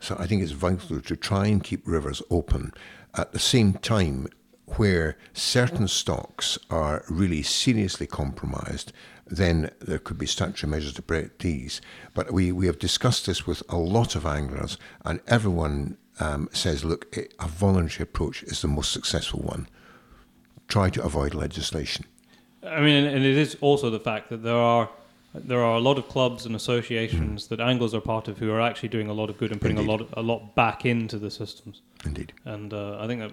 [0.00, 2.72] So I think it's vital to try and keep rivers open
[3.14, 4.28] at the same time
[4.76, 8.92] where certain stocks are really seriously compromised,
[9.26, 11.80] then there could be statutory measures to break these.
[12.14, 16.84] But we, we have discussed this with a lot of anglers, and everyone um, says,
[16.84, 19.68] look, a voluntary approach is the most successful one.
[20.68, 22.04] Try to avoid legislation.
[22.64, 24.90] I mean, and it is also the fact that there are
[25.44, 28.60] there are a lot of clubs and associations that anglers are part of who are
[28.60, 29.88] actually doing a lot of good and putting Indeed.
[29.88, 31.82] a lot a lot back into the systems.
[32.04, 32.32] Indeed.
[32.44, 33.32] and uh, I think that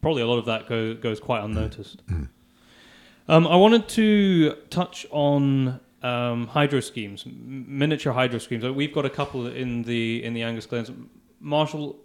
[0.00, 2.02] probably a lot of that go, goes quite unnoticed.
[3.28, 8.64] Um, I wanted to touch on um, hydro schemes, m- miniature hydro schemes.
[8.64, 10.90] We've got a couple in the in the Angus Glens.
[11.40, 11.96] Marshall,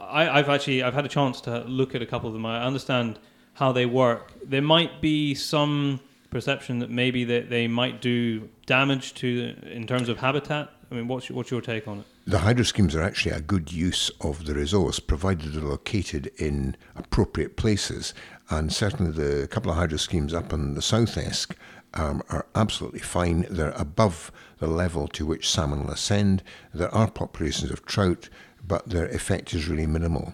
[0.00, 2.44] I, I've actually I've had a chance to look at a couple of them.
[2.44, 3.18] I understand
[3.54, 4.32] how they work.
[4.44, 6.00] There might be some
[6.34, 10.68] perception that maybe they, they might do damage to in terms of habitat.
[10.90, 12.06] I mean, what's your, what's your take on it?
[12.26, 16.76] The hydro schemes are actually a good use of the resource, provided they're located in
[16.96, 18.14] appropriate places.
[18.50, 21.56] And certainly, the couple of hydro schemes up on the South Esk
[21.94, 23.46] um, are absolutely fine.
[23.48, 26.42] They're above the level to which salmon will ascend.
[26.74, 28.28] There are populations of trout,
[28.66, 30.32] but their effect is really minimal.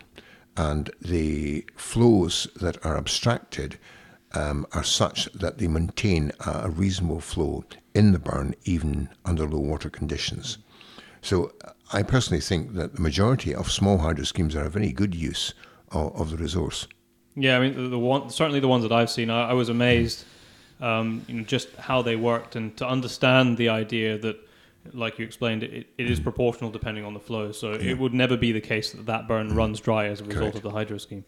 [0.56, 3.78] And the flows that are abstracted
[4.34, 7.64] um, are such that they maintain a, a reasonable flow
[7.94, 10.58] in the burn, even under low water conditions.
[11.22, 11.52] So
[11.92, 15.54] I personally think that the majority of small hydro schemes are a very good use
[15.90, 16.86] of, of the resource.
[17.34, 19.68] Yeah, I mean the, the one certainly the ones that I've seen, I, I was
[19.68, 20.24] amazed,
[20.80, 24.36] um, you know, just how they worked and to understand the idea that,
[24.92, 27.52] like you explained, it, it is proportional depending on the flow.
[27.52, 30.42] So it would never be the case that that burn runs dry as a result
[30.42, 30.56] Correct.
[30.56, 31.24] of the hydro scheme.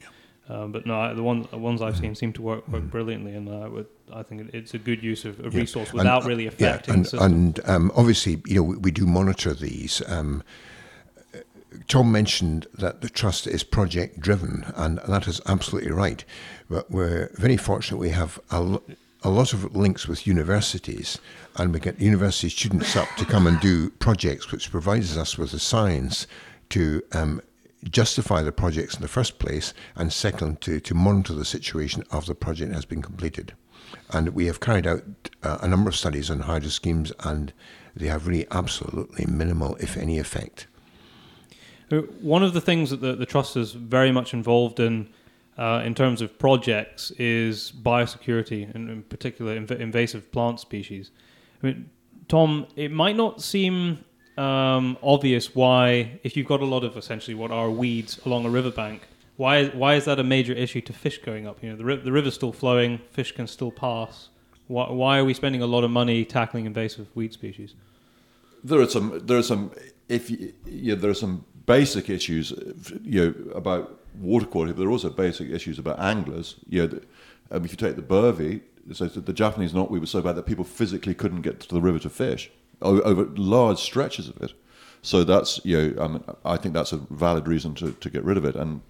[0.49, 3.49] Um, but no, the ones the ones I've seen seem to work work brilliantly, and
[3.49, 5.61] I would I think it's a good use of, of Yeah.
[5.61, 7.33] resource And, without uh, really yeah, affecting and, the system.
[7.33, 10.03] and um, obviously, you know, we, we do monitor these.
[10.09, 10.43] Um,
[11.89, 16.25] Tom mentioned that the trust is project driven, and that is absolutely right.
[16.69, 21.19] But we're very fortunate we have a lot of links with universities,
[21.57, 25.53] and we get university students up to come and do projects, which provides us with
[25.53, 26.27] the science
[26.71, 27.41] to um,
[27.91, 32.29] justify the projects in the first place, and second, to, to monitor the situation after
[32.29, 33.55] the project has been completed.
[34.11, 35.03] And we have carried out
[35.43, 37.53] uh, a number of studies on hydro schemes, and
[37.95, 40.67] they have really absolutely minimal, if any, effect.
[41.91, 45.09] Uh, One of the things that the, the trust is very much involved in,
[45.59, 51.11] uh, in terms of projects, is biosecurity, and in particular inv- invasive plant species.
[51.63, 51.91] I mean,
[52.29, 54.05] Tom, it might not seem
[54.37, 58.51] um, obvious why, if you've got a lot of essentially what are weeds along a
[58.51, 59.03] riverbank,
[59.37, 61.63] why why is that a major issue to fish going up?
[61.63, 64.29] You know, the, ri- the river's still flowing, fish can still pass.
[64.69, 67.75] Why, why are we spending a lot of money tackling invasive weed species?
[68.65, 69.73] there are some there are some
[70.09, 72.53] if you, yeah, there are some basic issues
[73.03, 76.87] you know about water quality but there are also basic issues about anglers you know
[76.87, 77.03] the,
[77.51, 78.61] um, if you take the Burvey
[78.93, 81.99] so the Japanese knotweed was so bad that people physically couldn't get to the river
[82.01, 82.51] to fish
[82.83, 84.53] over large stretches of it
[85.03, 88.37] so that's you know um, I think that's a valid reason to, to get rid
[88.37, 88.83] of it and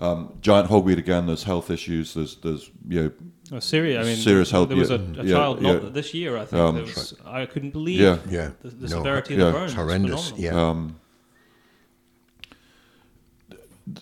[0.00, 3.10] um, giant hogweed again there's health issues there's there's you know
[3.54, 4.00] Oh, Syria.
[4.00, 5.72] I mean, Serious there, help, there was a, a Yeah, child yeah.
[5.74, 6.38] not this year.
[6.38, 8.16] I think Um, there was, I couldn't believe Yeah.
[8.30, 8.50] Yeah.
[8.62, 9.40] the, the No, severity yeah.
[9.42, 9.62] of the burn.
[9.64, 10.30] It's It's horrendous.
[10.30, 10.54] phenomenal.
[10.56, 10.70] Yeah.
[10.70, 10.96] um,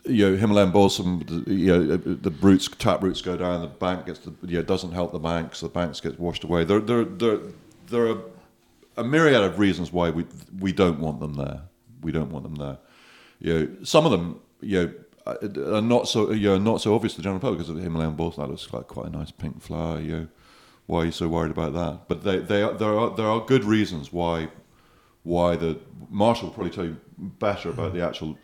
[0.04, 4.06] you know, Himalayan balsam, the- you know, the roots, tap roots go down, the bank
[4.06, 6.64] gets, the, you know, doesn't help the banks, the banks get washed away.
[6.64, 7.38] There, there, there,
[7.88, 8.18] there are
[8.96, 10.26] a myriad of reasons why we
[10.58, 11.62] we don't want them there.
[12.02, 12.78] We don't want them there.
[13.38, 14.82] You know, some of them, you
[15.26, 17.76] know, are not so, you know, not so obvious to the general public because of
[17.76, 18.44] the Himalayan balsam.
[18.44, 20.00] That looks like quite a nice pink flower.
[20.00, 20.28] You know,
[20.86, 22.08] why are you so worried about that?
[22.08, 24.48] But they, they are, there are there are good reasons why
[25.22, 25.78] why the
[26.08, 28.38] Marshall will probably tell you better about the actual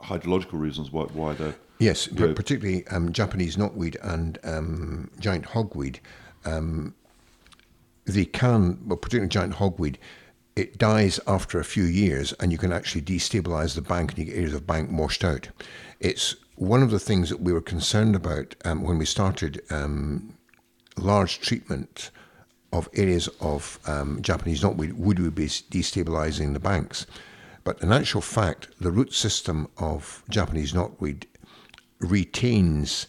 [0.00, 5.98] hydrological reasons why why the Yes, but particularly um, Japanese knotweed and um, giant hogweed.
[6.44, 6.94] Um,
[8.04, 9.96] they can, well, particularly giant hogweed,
[10.56, 14.24] it dies after a few years, and you can actually destabilize the bank, and you
[14.26, 15.48] get areas of bank washed out.
[16.00, 20.36] It's one of the things that we were concerned about um, when we started um,
[20.96, 22.10] large treatment
[22.72, 24.92] of areas of um, Japanese knotweed.
[24.94, 27.06] Would we be destabilizing the banks?
[27.64, 31.24] But in actual fact, the root system of Japanese knotweed
[31.98, 33.06] retains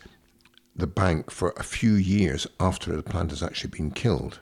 [0.75, 4.39] the bank for a few years after the plant has actually been killed,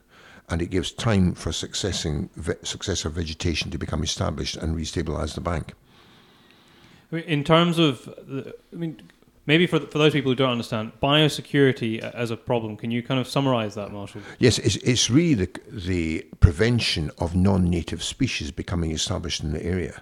[0.49, 5.73] and it gives time for successor vegetation to become established and restabilize the bank.
[7.11, 9.01] In terms of, the, I mean,
[9.45, 13.19] maybe for for those people who don't understand biosecurity as a problem, can you kind
[13.19, 14.21] of summarize that, Marshall?
[14.39, 20.01] Yes, it's, it's really the, the prevention of non-native species becoming established in the area.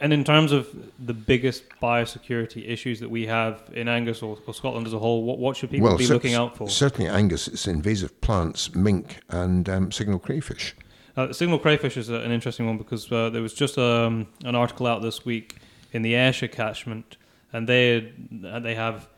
[0.00, 0.68] And in terms of
[0.98, 5.22] the biggest biosecurity issues that we have in Angus or, or Scotland as a whole,
[5.24, 6.68] what, what should people be cer- looking out for?
[6.68, 10.74] Certainly, Angus, it's invasive plants, mink, and um, signal crayfish.
[11.16, 14.86] Uh, signal crayfish is an interesting one because uh, there was just um, an article
[14.86, 15.56] out this week
[15.92, 17.16] in the Ayrshire catchment,
[17.52, 19.08] and they they have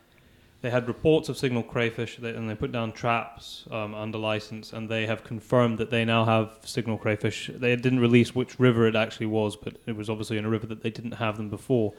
[0.62, 4.88] they had reports of signal crayfish, and they put down traps um, under license, and
[4.88, 7.50] they have confirmed that they now have signal crayfish.
[7.54, 10.66] They didn't release which river it actually was, but it was obviously in a river
[10.66, 11.94] that they didn't have them before.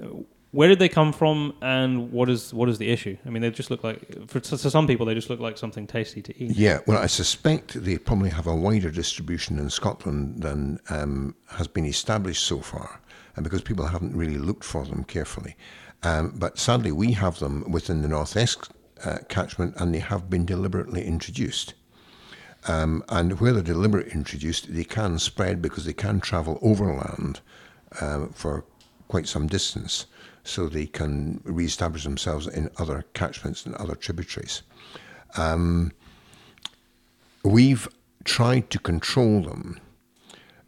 [0.00, 0.08] Uh,
[0.52, 3.16] Where did they come from, and what is what is the issue?
[3.26, 5.86] I mean, they just look like for to some people they just look like something
[5.86, 6.56] tasty to eat.
[6.56, 11.66] Yeah, well, I suspect they probably have a wider distribution in Scotland than um, has
[11.66, 13.00] been established so far,
[13.34, 15.56] and because people haven't really looked for them carefully.
[16.02, 18.70] Um, but sadly, we have them within the North Esk
[19.04, 21.74] uh, catchment, and they have been deliberately introduced.
[22.68, 27.40] Um, and where they're deliberately introduced, they can spread because they can travel overland
[28.00, 28.64] um, for
[29.08, 30.06] quite some distance,
[30.42, 34.62] so they can re-establish themselves in other catchments and other tributaries.
[35.36, 35.92] Um,
[37.44, 37.88] we've
[38.24, 39.80] tried to control them,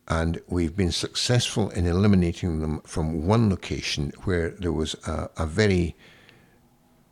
[0.09, 5.47] and we've been successful in eliminating them from one location where there was a, a
[5.47, 5.95] very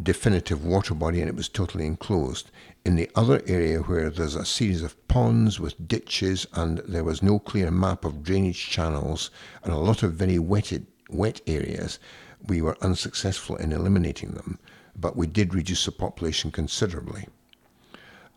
[0.03, 2.51] definitive water body and it was totally enclosed.
[2.87, 7.23] In the other area where there's a series of ponds with ditches and there was
[7.23, 9.31] no clear map of drainage channels
[9.63, 11.99] and a lot of very wetted, wet areas,
[12.47, 14.59] we were unsuccessful in eliminating them,
[14.95, 17.27] but we did reduce the population considerably.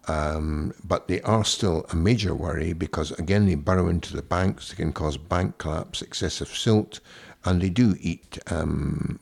[0.08, 4.70] Um, but they are still a major worry because, again, they burrow into the banks,
[4.70, 7.00] they can cause bank collapse, excessive silt,
[7.46, 9.20] and they do eat um,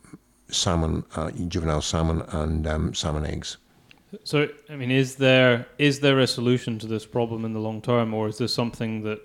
[0.48, 3.58] salmon, uh, juvenile salmon, and um, salmon eggs.
[4.24, 7.82] So, I mean, is there is there a solution to this problem in the long
[7.82, 9.20] term, or is this something that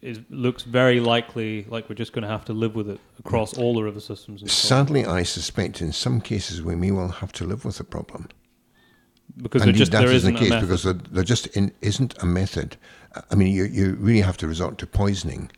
[0.00, 3.58] is looks very likely like we're just going to have to live with it across
[3.58, 4.40] all the river systems?
[4.40, 4.86] And so on?
[4.86, 8.28] Sadly, I suspect in some cases we may well have to live with the problem.
[9.42, 12.26] Because Indeed, just that there is the case because there, there just in, isn't a
[12.26, 12.76] method.
[13.30, 15.50] I mean, you, you really have to resort to poisoning.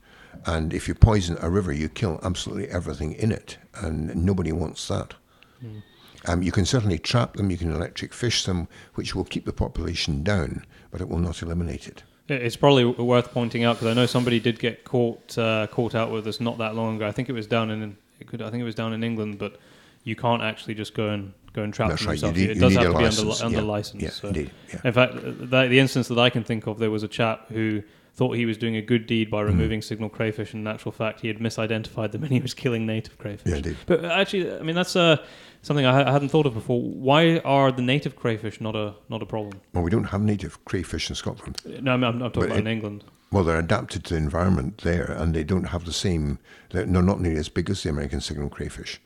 [0.46, 3.58] And if you poison a river, you kill absolutely everything in it.
[3.74, 5.14] And nobody wants that.
[5.60, 5.78] Hmm.
[6.26, 9.52] Um, you can certainly trap them, you can electric fish them, which will keep the
[9.52, 12.02] population down, but it will not eliminate it.
[12.28, 16.12] It's probably worth pointing out because I know somebody did get caught uh, caught out
[16.12, 17.08] with this not that long ago.
[17.08, 18.40] I think it was down in it could.
[18.40, 19.58] I think it was down in England, but
[20.04, 22.18] you can't actually just go and go and trap That's them right.
[22.22, 22.36] You yourself.
[22.36, 23.40] need- it does have to be license.
[23.42, 23.72] under, under Yeah.
[23.72, 24.02] license.
[24.02, 24.28] Yeah, so.
[24.28, 24.50] indeed.
[24.72, 24.80] Yeah.
[24.84, 27.82] In fact, the, the instance that I can think of, there was a chap who
[28.14, 29.30] thought he was doing a good deed Mm.
[29.30, 30.52] by removing signal crayfish.
[30.52, 33.48] And in actual fact, he had misidentified them and he was killing native crayfish.
[33.50, 33.76] Yeah, indeed.
[33.86, 35.16] But actually, I mean, that's uh,
[35.62, 36.80] something I, I hadn't thought of before.
[36.82, 39.60] Why are the native crayfish not a not a problem?
[39.72, 41.60] Well, we don't have native crayfish in Scotland.
[41.80, 43.04] No, I'm, I'm talking But about it- in England.
[43.32, 46.40] Well, they're adapted to the environment there, and they don't have the same.
[46.70, 49.00] They're, they're not nearly as big as the American signal crayfish.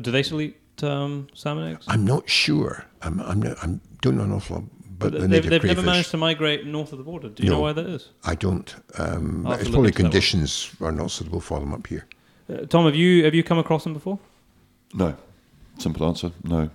[0.00, 1.84] Do they still eat um, salmon eggs?
[1.88, 2.84] I'm not sure.
[3.02, 3.20] I'm.
[3.20, 3.42] I'm.
[3.42, 6.66] Not, I'm don't know an awful lot about the they've they've never managed to migrate
[6.66, 7.28] north of the border.
[7.28, 8.10] Do you know why that is?
[8.24, 8.74] I don't.
[8.98, 10.10] Um, I'll have to it's probably into that one.
[10.10, 12.06] conditions are not suitable for them up here.
[12.52, 14.18] Uh, Tom, have you have you come across them before?
[14.94, 15.16] No.
[15.78, 16.30] Simple answer.
[16.44, 16.70] No.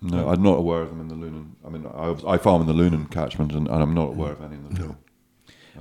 [0.00, 1.52] No, I'm not aware of them in the Lunan.
[1.64, 4.42] I mean, I, I farm in the Lunan catchment, and, and I'm not aware of
[4.42, 4.98] any of them.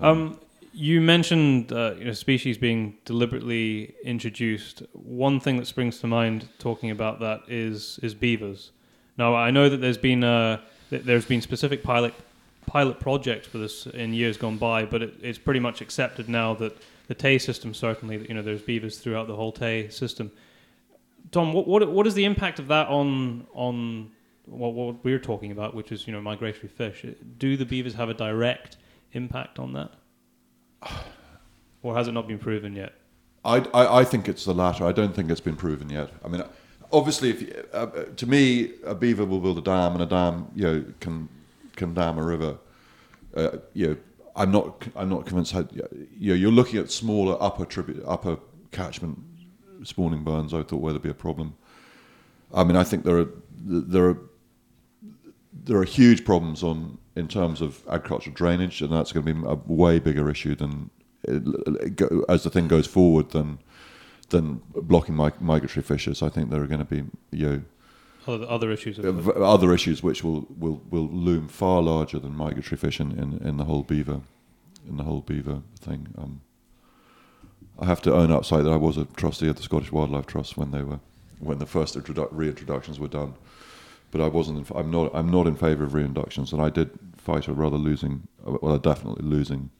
[0.01, 0.07] No.
[0.07, 0.39] Um,
[0.73, 4.81] you mentioned uh, you know, species being deliberately introduced.
[4.93, 8.71] One thing that springs to mind talking about that is is beavers.
[9.17, 10.59] Now I know that there's been uh,
[10.89, 12.13] there's been specific pilot
[12.65, 16.55] pilot projects for this in years gone by, but it, it's pretty much accepted now
[16.55, 16.75] that
[17.07, 20.31] the Tay system certainly you know there's beavers throughout the whole Tay system.
[21.31, 24.11] Tom, what what what is the impact of that on on
[24.45, 27.05] what, what we're talking about, which is you know migratory fish?
[27.37, 28.77] Do the beavers have a direct
[29.11, 29.91] impact on that?
[31.81, 32.93] Or has it not been proven yet?
[33.45, 34.85] I, I, I think it's the latter.
[34.85, 36.09] I don't think it's been proven yet.
[36.23, 36.43] I mean,
[36.91, 40.47] obviously, if uh, uh, to me, a beaver will build a dam, and a dam,
[40.55, 41.27] you know, can
[41.75, 42.57] can dam a river.
[43.35, 43.97] Uh, you know,
[44.35, 45.51] I'm not I'm not convinced.
[45.51, 45.67] How,
[46.17, 48.37] you know, you're looking at smaller upper tribute upper
[48.71, 49.19] catchment
[49.83, 50.53] spawning burns.
[50.53, 51.55] I thought where there'd be a problem.
[52.53, 53.27] I mean, I think there are
[53.65, 54.17] there are
[55.65, 59.47] there are huge problems on in terms of agricultural drainage, and that's going to be
[59.47, 60.89] a way bigger issue than
[62.27, 63.59] as the thing goes forward than
[64.29, 66.21] than blocking mig- migratory fishes.
[66.21, 67.61] I think there are going to be you know,
[68.27, 68.99] Other, other issues.
[68.99, 69.11] Uh,
[69.43, 73.57] other issues which will, will, will loom far larger than migratory fish in, in, in
[73.57, 74.21] the whole beaver
[74.87, 76.07] in the whole beaver thing.
[76.17, 76.41] Um,
[77.79, 80.25] I have to own up side that I was a trustee of the Scottish Wildlife
[80.27, 80.99] Trust when they were
[81.39, 83.33] when the first introdu- reintroductions were done.
[84.13, 84.59] But I wasn't.
[84.59, 85.09] In, f- I'm not.
[85.13, 88.79] I'm not in favour of reintroductions, and I did fight a rather losing, well, a
[88.79, 89.71] definitely losing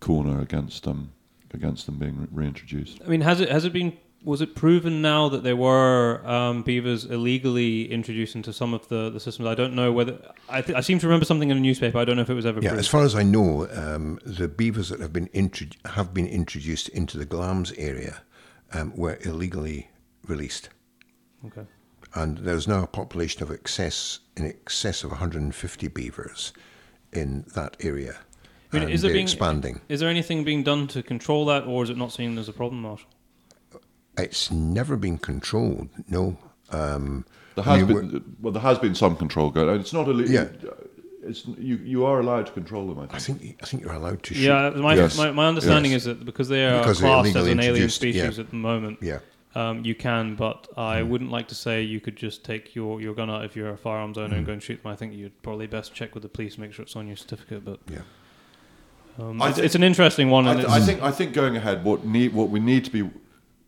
[0.00, 1.12] corner against um
[1.54, 3.00] against them being re- reintroduced.
[3.04, 6.62] I mean, has it has it been was it proven now that there were um,
[6.62, 9.46] beavers illegally introduced into some of the, the systems?
[9.48, 10.18] I don't know whether
[10.48, 11.96] I, th- I seem to remember something in a newspaper.
[11.96, 12.80] I don't know if it was ever Yeah, proved.
[12.80, 16.88] as far as I know, um, the beavers that have been intro- have been introduced
[16.90, 18.20] into the Glamis area
[18.74, 19.88] um, were illegally
[20.26, 20.68] released,
[21.46, 21.62] okay.
[22.14, 26.52] And there's now a population of excess in excess of 150 beavers
[27.12, 28.16] in that area.
[28.72, 29.80] I mean, and is there being- expanding?
[29.88, 32.52] Is there anything being done to control that, or is it not seen as a
[32.52, 33.08] problem, Marshall?
[34.16, 35.88] It's never been controlled.
[36.08, 36.36] No.
[36.70, 37.24] Um,
[37.56, 39.68] There I has mean, been well, there has been some control going.
[39.68, 39.80] on.
[39.80, 40.48] It's not a Yeah.
[41.22, 41.76] It's you.
[41.76, 42.98] You are allowed to control them.
[42.98, 43.38] I think.
[43.40, 44.42] I think I think you're allowed to shoot.
[44.44, 45.16] Yeah, my, Yes.
[45.18, 46.02] my, my understanding Yes.
[46.02, 48.42] is that because they are Because classed as an alien species yeah.
[48.44, 49.18] at the moment, Yeah.
[49.54, 50.34] Um, you can.
[50.36, 53.56] But I wouldn't like to say you could just take your, your gun out if
[53.56, 54.92] you're a firearms owner and go and shoot them.
[54.92, 57.64] I think you'd probably best check with the police, make sure it's on your certificate.
[57.64, 57.98] But Yeah.
[59.18, 60.46] um, it's, it's an interesting one.
[60.46, 61.02] I, th- I think.
[61.02, 63.10] I think going ahead, what need what we need to be,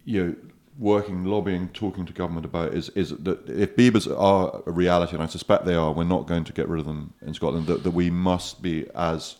[0.04, 0.34] you know,
[0.78, 5.22] working, lobbying, talking to government about is is that if beavers are a reality, and
[5.22, 7.66] I suspect they are, we're not going to get rid of them in Scotland.
[7.66, 9.36] That, that we must be as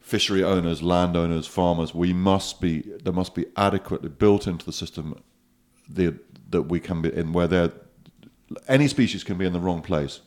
[0.00, 5.20] fishery owners, landowners, farmers, we must be there must be adequately built into the system
[5.88, 6.14] the
[6.50, 7.72] that we can be in where they're
[8.68, 10.20] any species can be in the wrong place.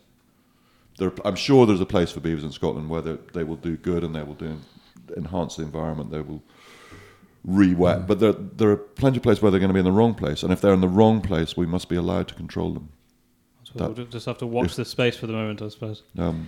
[0.98, 3.78] There, I'm sure there's a place for beavers in Scotland where they, they will do
[3.78, 4.58] good and they will do
[5.16, 6.12] enhance the environment.
[6.12, 6.44] They will
[7.46, 9.92] re-wet, but there there are plenty of places where they're going to be in the
[9.94, 10.44] wrong place.
[10.44, 12.90] And if they're in the wrong place, we must be allowed to control them.
[13.64, 16.04] so we'll just have to watch if- this space for the moment, I suppose.
[16.18, 16.48] Um,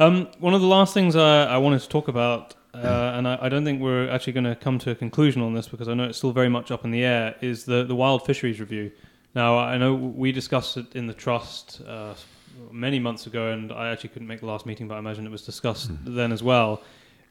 [0.00, 2.54] Um, one of the last things I, I wanted to talk about,
[2.84, 5.54] uh, and I, I don't think we're actually going to come to a conclusion on
[5.54, 7.94] this because I know it's still very much up in the air, is the, the
[7.94, 8.90] wild fisheries review.
[9.34, 12.14] Now, I know we discussed it in the trust uh,
[12.72, 15.30] many months ago, and I actually couldn't make the last meeting, but I imagine it
[15.30, 16.82] was discussed then as well.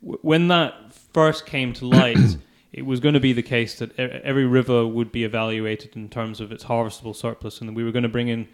[0.04, 2.18] W- When that first came to light,
[2.74, 6.08] it was going to be the case that e- every river would be evaluated in
[6.10, 8.48] terms of its harvestable surplus, and we were going to bring in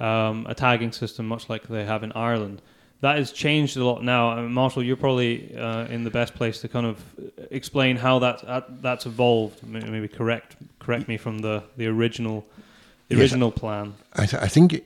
[0.00, 2.62] um, a tagging system much like they have in Ireland.
[3.00, 4.30] That has changed a lot now.
[4.30, 7.00] I mean, Marshall, you're probably uh, in the best place to kind of
[7.50, 9.64] explain how that, that that's evolved.
[9.64, 12.44] Maybe correct correct me from the, the original
[13.08, 13.22] the Yes.
[13.22, 13.94] original plan.
[14.14, 14.82] I, th- I think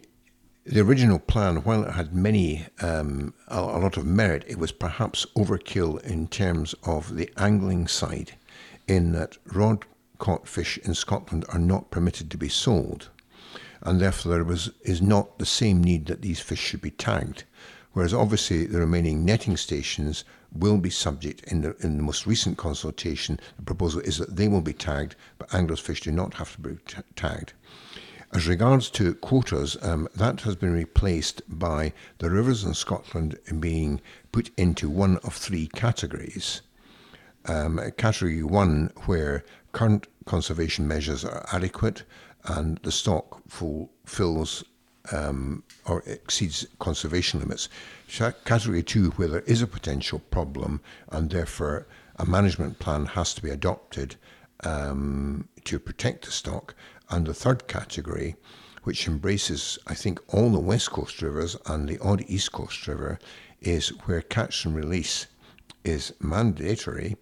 [0.65, 4.73] the original plan, while it had many um, a, a lot of merit, it was
[4.73, 8.33] perhaps overkill in terms of the angling side,
[8.87, 9.85] in that rod
[10.19, 13.09] caught fish in Scotland are not permitted to be sold,
[13.81, 17.43] and therefore there was, is not the same need that these fish should be tagged.
[17.93, 22.59] Whereas obviously the remaining netting stations will be subject in the, in the most recent
[22.59, 23.39] consultation.
[23.57, 26.61] The proposal is that they will be tagged, but anglers fish do not have to
[26.61, 27.53] be t- tagged.
[28.35, 34.01] As regards to quotas, um, that has been replaced by the rivers in Scotland being
[34.31, 36.63] put into one of three categories.
[37.45, 42.05] Um, category one, where current conservation measures are adequate
[42.45, 44.65] and the stock fulfills
[45.11, 47.69] um, or exceeds conservation limits.
[48.45, 50.81] Category two, where there is a potential problem
[51.11, 51.87] and therefore
[52.17, 54.17] a management plan has to be adopted
[54.65, 56.75] um, to protect the stock.
[57.11, 58.37] And the third category,
[58.85, 63.19] which embraces, I think, all the West Coast rivers and the odd East Coast river,
[63.61, 65.27] is where catch and release
[65.85, 67.17] is mandatory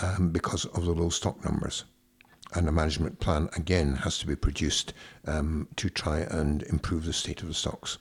[0.00, 1.84] um, because of the low stock numbers.
[2.54, 4.92] And a management plan, again, has to be produced
[5.26, 7.98] um, to try and improve the state of the stocks.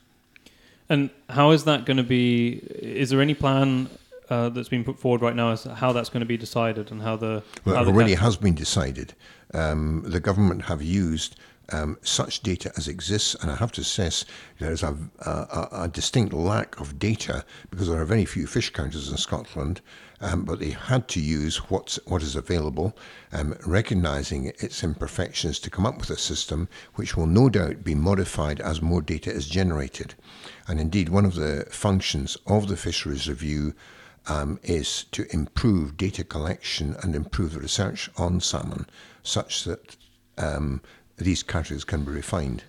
[0.89, 2.55] And how is that going to be?
[2.81, 3.89] Is there any plan
[4.31, 6.89] uh, that's been put forward right now as to how that's going to be decided
[6.89, 9.13] and how the well, how it already has been decided.
[9.53, 11.35] Um, the government have used
[11.73, 14.23] um, such data as exists, and I have to stress
[14.59, 18.69] there is a, a, a, distinct lack of data because there are very few fish
[18.69, 19.81] counters in Scotland,
[20.21, 22.95] um, but they had to use what's, what is available,
[23.33, 27.95] um, recognising its imperfections to come up with a system which will no doubt be
[27.95, 30.13] modified as more data is generated.
[30.67, 33.73] And indeed, one of the functions of the Fisheries Review
[34.27, 38.85] um, is to improve data collection and improve the research on salmon
[39.23, 39.97] such that
[40.37, 40.81] um,
[41.17, 42.63] these categories can be refined.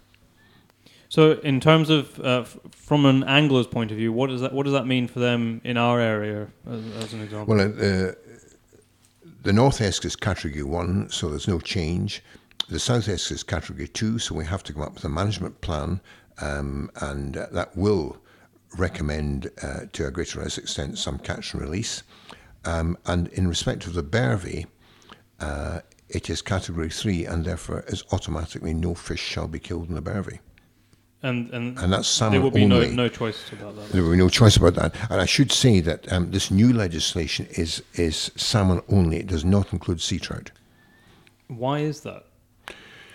[1.13, 4.55] So, in terms of uh, f- from an angler's point of view, what does that
[4.55, 7.55] what does that mean for them in our area, as, as an example?
[7.55, 8.13] Well, uh,
[9.43, 12.25] the North Esk is category one, so there's no change.
[12.71, 15.61] The South Esk is category two, so we have to come up with a management
[15.61, 16.01] plan,
[16.41, 18.17] um, and that will
[18.79, 22.05] recommend uh, to a greater or less extent some catch and release.
[22.65, 24.65] Um, and in respect of the Bervie,
[25.41, 29.95] uh, it is category three, and therefore is automatically no fish shall be killed in
[29.95, 30.39] the Bervie.
[31.23, 32.89] And and, And that's salmon there will be only.
[32.89, 33.89] no no choice about that.
[33.93, 34.95] There will be no choice about that.
[35.11, 39.19] And I should say that um, this new legislation is is salmon only.
[39.19, 40.51] It does not include sea trout.
[41.49, 42.25] Why is that?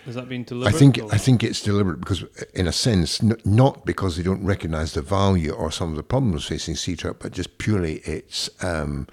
[0.04, 0.74] Has that been deliberate?
[0.74, 4.22] I think or- I think it's deliberate because, in a sense, n- not because they
[4.22, 7.96] don't recognise the value or some of the problems facing sea trout, but just purely
[8.04, 9.06] it's um,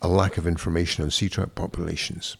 [0.00, 2.36] a lack of information on sea trout populations.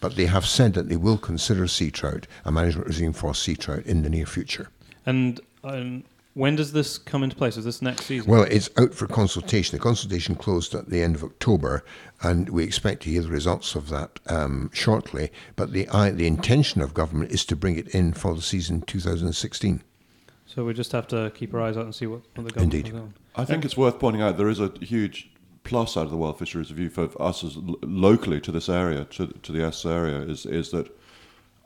[0.00, 3.56] But they have said that they will consider sea trout a management regime for sea
[3.56, 4.68] trout in the near future.
[5.06, 7.56] And um, when does this come into place?
[7.56, 8.30] Is this next season?
[8.30, 9.76] Well, it's out for consultation.
[9.76, 11.84] The consultation closed at the end of October,
[12.22, 15.30] and we expect to hear the results of that um, shortly.
[15.56, 18.82] But the I, the intention of government is to bring it in for the season
[18.82, 19.82] 2016.
[20.46, 22.74] so we just have to keep our eyes out and see what, what the government
[22.74, 22.86] Indeed.
[22.86, 23.14] is doing.
[23.36, 25.30] I think it's worth pointing out there is a huge
[25.62, 29.04] plus out of the Wild Fisheries Review for us as lo- locally to this area,
[29.04, 30.90] to, to the Esk area, is is that.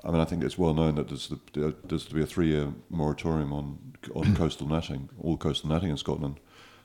[0.08, 2.72] I mean, I think it's well known that there's, the, there's to be a three-year
[2.88, 3.78] moratorium on
[4.14, 6.40] on coastal netting, all coastal netting in Scotland,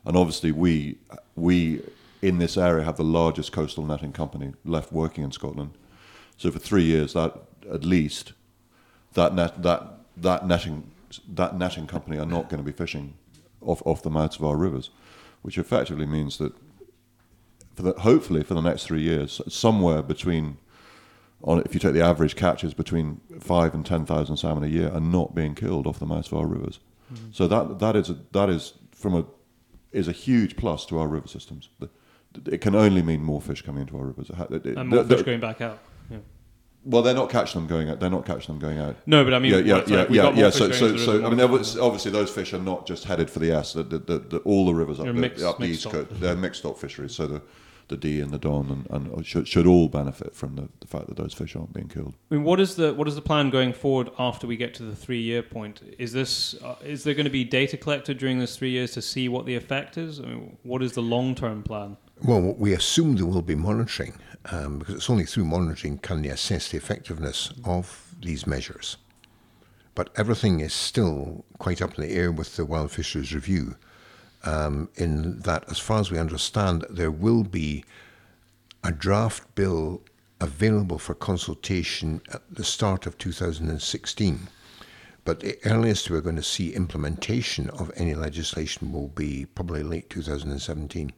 [0.05, 0.97] and obviously we
[1.35, 1.81] we
[2.21, 5.71] in this area have the largest coastal netting company left working in Scotland.
[6.35, 7.37] So for three years, that
[7.71, 8.33] at least
[9.13, 10.91] that net that that netting
[11.29, 13.13] that netting company are not going to be fishing
[13.61, 14.89] off off the mouths of our rivers,
[15.43, 16.53] which effectively means that
[17.73, 20.57] for the, hopefully for the next three years, somewhere between
[21.43, 24.89] on if you take the average catches between five and ten thousand salmon a year
[24.91, 26.79] are not being killed off the mouths of our rivers.
[27.13, 27.35] Mm.
[27.35, 29.25] So that that is a, that is from a
[29.91, 31.69] is a huge plus to our river systems.
[32.47, 34.29] It can only mean more fish coming into our rivers.
[34.29, 35.79] It it- And more the- fish the- going back out.
[36.09, 36.17] Yeah.
[36.83, 37.99] well, they're not catching them going out.
[37.99, 38.95] They're not catching them going out.
[39.05, 40.49] No, but I mean, yeah, yeah, yeah, like, yeah, yeah.
[40.49, 43.51] So, so, so I mean, more obviously, those fish are not just headed for the
[43.51, 43.75] Esk.
[43.75, 46.35] The, the, the, the, all the rivers up, the, mixed- up the east coast, they're
[46.35, 47.13] mixed stock fisheries.
[47.13, 47.41] So the,
[47.87, 51.07] the Dee and the Don and, and should, should all benefit from the, the fact
[51.07, 52.13] that those fish aren't being killed.
[52.31, 54.83] I mean, what is the what is the plan going forward after we get to
[54.83, 55.81] the three year point?
[55.97, 59.01] Is this uh, is there going to be data collected during those three years to
[59.01, 60.19] see what the effect is?
[60.19, 61.97] I mean, what is the long term plan?
[62.23, 64.13] Well, we assume there will be monitoring
[64.51, 68.97] um, because it's only through monitoring can they assess the effectiveness of these measures.
[69.95, 73.75] But everything is still quite up in the air with the Wild Fisheries Review.
[74.43, 77.85] Um, in that, as far as we understand, there will be
[78.83, 80.01] a draft bill
[80.41, 84.49] available for consultation at the start of 2016.
[85.25, 90.09] But the earliest we're going to see implementation of any legislation will be probably late
[90.09, 91.13] 2017.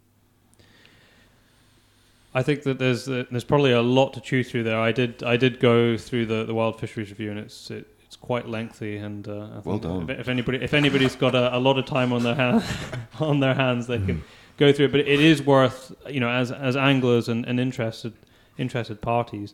[2.35, 4.79] I think that there's there's probably a lot to chew through there.
[4.79, 8.25] I did I did go through the, the Wild Fisheries Review, and it's it, it's
[8.25, 8.97] quite lengthy.
[8.97, 10.09] And uh, I Well done.
[10.09, 12.63] If, if anybody if anybody's got a, a lot of time on their hand,
[13.19, 14.23] on their hands, they can
[14.57, 14.91] go through it.
[14.91, 18.13] But it is worth you know as as anglers and, and interested
[18.57, 19.53] interested parties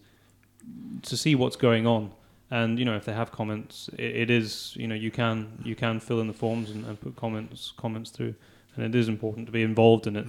[1.04, 2.12] to see what's going on.
[2.52, 5.76] And you know if they have comments, it, it is you know you can you
[5.76, 8.36] can fill in the forms and, and put comments comments through,
[8.76, 10.28] and it is important to be involved in it.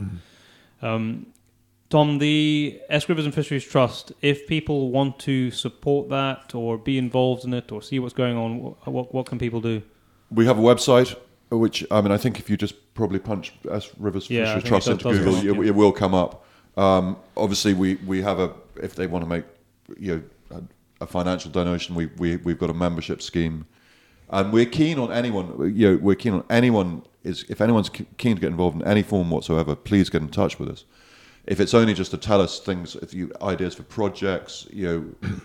[0.80, 1.26] Um,
[1.92, 6.96] Tom, the Esk Rivers and Fisheries Trust, if people want to support that or be
[6.96, 9.82] involved in it or see what's going on, what, what can people do?
[10.30, 11.14] We have a website,
[11.50, 14.88] which I mean, I think if you just probably punch Esk Rivers Yeah, Fisheries Trust
[14.88, 16.46] it into does- does Google, up, it, it will come up.
[16.78, 19.44] Um, obviously, we, we have a if they want to make
[19.98, 20.56] you know
[21.00, 23.66] a, a financial donation, we, we we've got a membership scheme,
[24.30, 25.76] and we're keen on anyone.
[25.76, 29.02] You know, we're keen on anyone is if anyone's keen to get involved in any
[29.02, 30.86] form whatsoever, please get in touch with us.
[31.46, 35.30] If it's only just to tell us things, if you ideas for projects, you know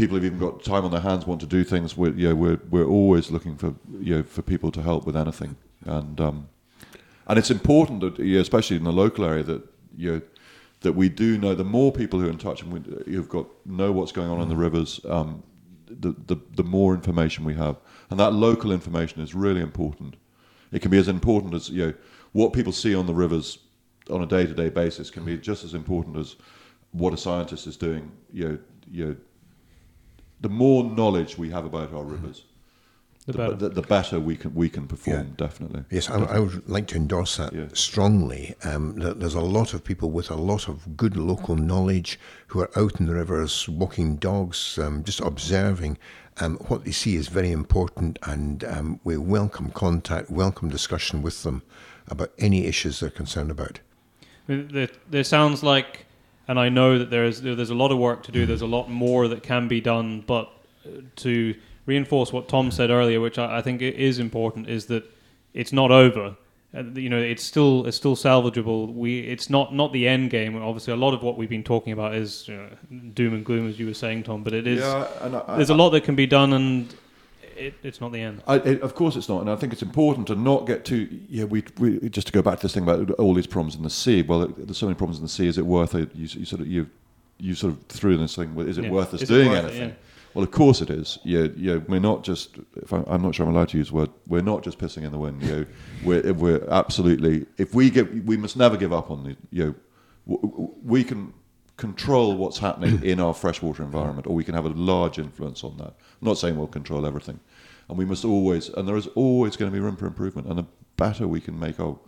[0.00, 1.96] people who've even got time on their hands want to do things.
[1.96, 5.16] We're, you know, we're we're always looking for you know for people to help with
[5.16, 6.48] anything, and um,
[7.26, 9.62] and it's important that you know, especially in the local area that
[9.96, 10.22] you know,
[10.80, 13.46] that we do know the more people who are in touch and we, you've got
[13.66, 15.42] know what's going on in the rivers, um,
[15.86, 17.76] the, the the more information we have,
[18.08, 20.16] and that local information is really important.
[20.72, 21.94] It can be as important as you know
[22.32, 23.58] what people see on the rivers
[24.10, 26.36] on a day to day basis can be just as important as
[26.92, 28.10] what a scientist is doing.
[28.32, 28.58] You know,
[28.90, 29.16] you know,
[30.40, 32.44] the more knowledge we have about our rivers,
[33.26, 33.54] The the, better.
[33.56, 35.34] the, the better we can we can perform.
[35.36, 35.84] Definitely.
[35.90, 37.66] Yes, I, I would like to endorse that Yeah.
[37.74, 38.54] strongly.
[38.64, 42.18] Um, there- there's a lot of people with a lot of good local knowledge
[42.48, 45.98] who are out in the rivers walking dogs, um, just observing.
[46.42, 51.42] Um, what they see is very important, and um, we welcome contact, welcome discussion with
[51.42, 51.62] them
[52.08, 53.80] about any issues they're concerned about.
[54.46, 56.06] There, there sounds like,
[56.48, 58.46] and I know that there's there's a lot of work to do.
[58.46, 60.50] There's a lot more that can be done, but
[60.84, 61.54] uh, to
[61.86, 65.04] reinforce what Tom said earlier, which I, I think is important, is that
[65.54, 66.36] it's not over.
[66.72, 68.94] Uh, you know, it's still it's still salvageable.
[68.94, 70.56] We it's not not the end game.
[70.56, 72.68] Obviously, a lot of what we've been talking about is you know,
[73.14, 74.42] doom and gloom, as you were saying, Tom.
[74.44, 75.06] But it is Yeah,
[75.48, 76.92] I- there's a lot that can be done, and
[77.60, 78.42] it, it's not the end.
[78.46, 81.08] I, it, of course, it's not, and I think it's important to not get too.
[81.28, 83.82] Yeah, we, we just to go back to this thing about all these problems in
[83.82, 84.22] the sea.
[84.22, 85.46] Well, there's so many problems in the sea.
[85.46, 86.14] Is it worth it?
[86.14, 86.88] You, you sort of you
[87.38, 88.54] you sort of threw this thing.
[88.54, 88.90] well, Is it Yeah.
[88.90, 89.88] worth us Is doing worth anything?
[89.90, 89.94] Yeah.
[90.34, 91.18] Well, of course it is.
[91.24, 91.76] Yeah, yeah.
[91.88, 92.56] We're not just.
[92.76, 94.10] If I, I'm not sure I'm allowed to use the word.
[94.28, 95.42] We're not just pissing in the wind.
[95.42, 95.66] You know,
[96.04, 97.46] we're we're absolutely.
[97.58, 99.36] If we give, we must never give up on the.
[99.50, 99.76] You
[100.26, 100.38] know,
[100.84, 101.32] we can
[101.80, 105.76] control what's happening in our freshwater environment, or we can have a large influence on
[105.78, 105.94] that.
[106.20, 107.40] I'm not saying we'll control everything,
[107.88, 108.68] and we must always.
[108.68, 110.46] And there is always going to be room for improvement.
[110.46, 110.66] And the
[110.96, 111.98] better we can make our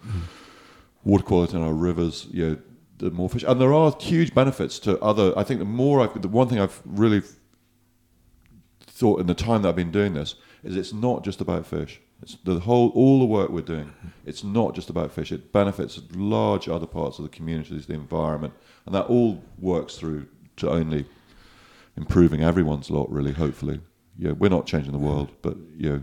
[1.05, 2.57] water quality in our rivers, you know,
[2.99, 3.45] the more fish.
[3.49, 5.37] And there are huge benefits to other.
[5.37, 7.23] I think the more I've, the one thing I've really
[8.83, 12.01] thought in the time that I've been doing this is it's not just about fish.
[12.23, 13.93] It's the whole, all the work we're doing.
[14.25, 15.33] It's not just about fish.
[15.33, 18.55] It benefits large other parts of the communities, the environment,
[18.87, 20.29] and that all works through
[20.59, 21.05] to only
[21.97, 23.11] improving everyone's lot.
[23.11, 23.81] Really, hopefully,
[24.19, 26.03] yeah, we're not changing the world, but you know,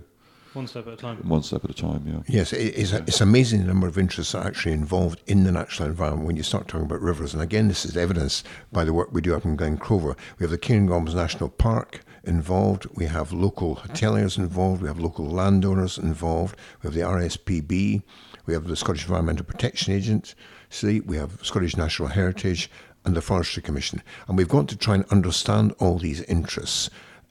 [0.54, 1.18] One step at a time.
[1.28, 2.04] one step at a time.
[2.06, 2.22] Yeah.
[2.28, 5.52] Yes, it- it's, it's amazing the number of interests that are actually involved in the
[5.54, 7.34] natural environment when you start talking about rivers.
[7.34, 10.18] And again, this is evidenced by the work we do up in Glen Clova.
[10.38, 15.26] We have the Cairngorms National Park involved, we have local hoteliers involved, we have local
[15.26, 18.01] landowners involved, we have the RSPB,
[18.45, 22.69] we have the Scottish Environmental Protection Agency, we have Scottish Natural Heritage,
[23.06, 24.01] and the Forestry Commission.
[24.27, 26.89] And we've got to try and understand all these interests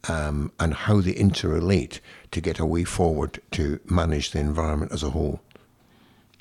[0.08, 2.00] um, and how they interrelate
[2.30, 5.40] to get a way forward to manage the environment as a whole.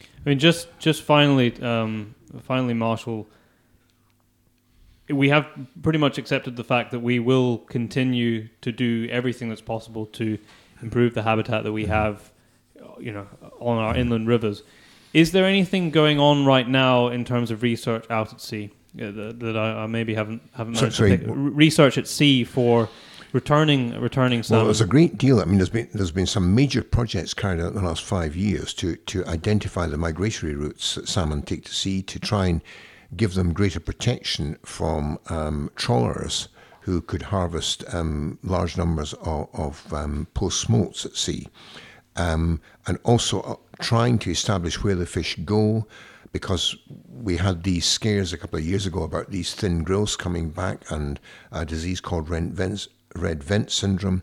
[0.02, 3.28] I mean, just just finally, um, finally, Marshall,
[5.10, 5.48] we have
[5.82, 10.38] pretty much accepted the fact that we will continue to do everything that's possible to
[10.82, 12.32] improve the habitat that we have,
[13.00, 13.28] you know,
[13.60, 14.64] on our inland rivers.
[15.14, 18.72] Is there anything going on right now in terms of research out at sea
[19.02, 21.28] uh, that, that I, I maybe haven't haven't managed sorry, to pick?
[21.30, 22.90] R- research at sea for
[23.32, 24.60] returning returning salmon?
[24.60, 25.40] Well, there's a great deal.
[25.40, 28.36] I mean, there's been there's been some major projects carried out in the last five
[28.36, 32.62] years to to identify the migratory routes that salmon take to sea to try and
[33.16, 36.50] give them greater protection from um, trawlers
[36.82, 41.48] who could harvest um, large numbers of, of um, post smolts at sea,
[42.16, 45.88] um, and also uh, trying to establish where the fish go.
[46.34, 46.76] Because
[47.10, 50.92] we had these scares a couple of years ago about these thin grilse coming back
[50.92, 51.20] and
[51.52, 54.22] a disease called red vent, red vent syndrome.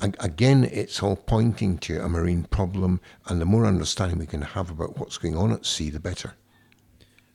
[0.00, 4.42] Ag- Again, it's all pointing to a marine problem, and the more understanding we can
[4.42, 6.34] have about what's going on at sea, the better.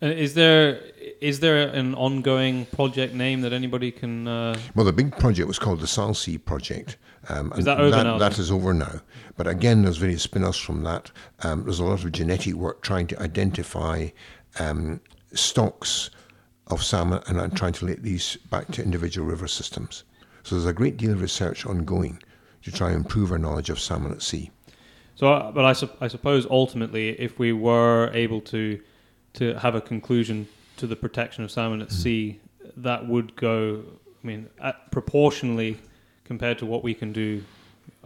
[0.03, 0.81] Uh, Is there
[1.21, 4.27] is there an ongoing project name that anybody can?
[4.27, 6.97] Uh, Well, the big project was called the Salsea Project.
[7.29, 8.99] Um, Is that over that, now, That is over now.
[9.37, 11.11] But again, there's various spin-offs from that.
[11.43, 14.09] Um, there's a lot of genetic work trying to identify
[14.59, 14.99] um,
[15.33, 16.09] stocks
[16.67, 20.03] of salmon and uh, trying to link these back to individual river systems.
[20.43, 22.21] So there's a great deal of research ongoing
[22.63, 24.51] to try and improve our knowledge of salmon at sea.
[25.15, 28.81] so, uh, but I, sup- I suppose ultimately, if we were able to
[29.33, 30.47] to have a conclusion
[30.77, 31.97] to the protection of salmon at mm-hmm.
[31.97, 32.39] sea,
[32.77, 33.83] that would go.
[34.23, 35.77] I mean, at, proportionally
[36.23, 37.43] compared to what we can do,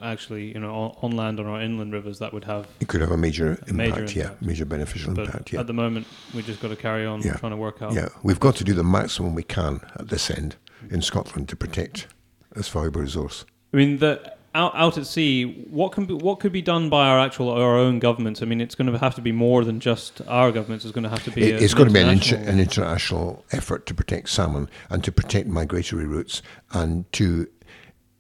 [0.02, 2.68] actually, you know, on, on land on our inland rivers, that would have.
[2.80, 5.60] It could have a major impact, A major yeah, major beneficial But impact, yeah.
[5.60, 7.34] at the moment, we just got to carry on Yeah.
[7.38, 7.94] trying to work out.
[7.94, 10.56] Yeah, we've got to do the maximum we can at this end
[10.90, 12.08] in Scotland to protect
[12.56, 13.46] this valuable resource.
[13.74, 17.08] I mean, the out, out at sea, what can be, what could be done by
[17.08, 18.42] our actual our own governments?
[18.42, 20.84] I mean, it's going to have to be more than just our governments.
[20.86, 21.44] It's going to have to be.
[21.44, 24.70] It- a- it's going to be an, inter- international- an international effort to protect salmon
[24.90, 26.42] and to protect migratory routes
[26.74, 27.48] and to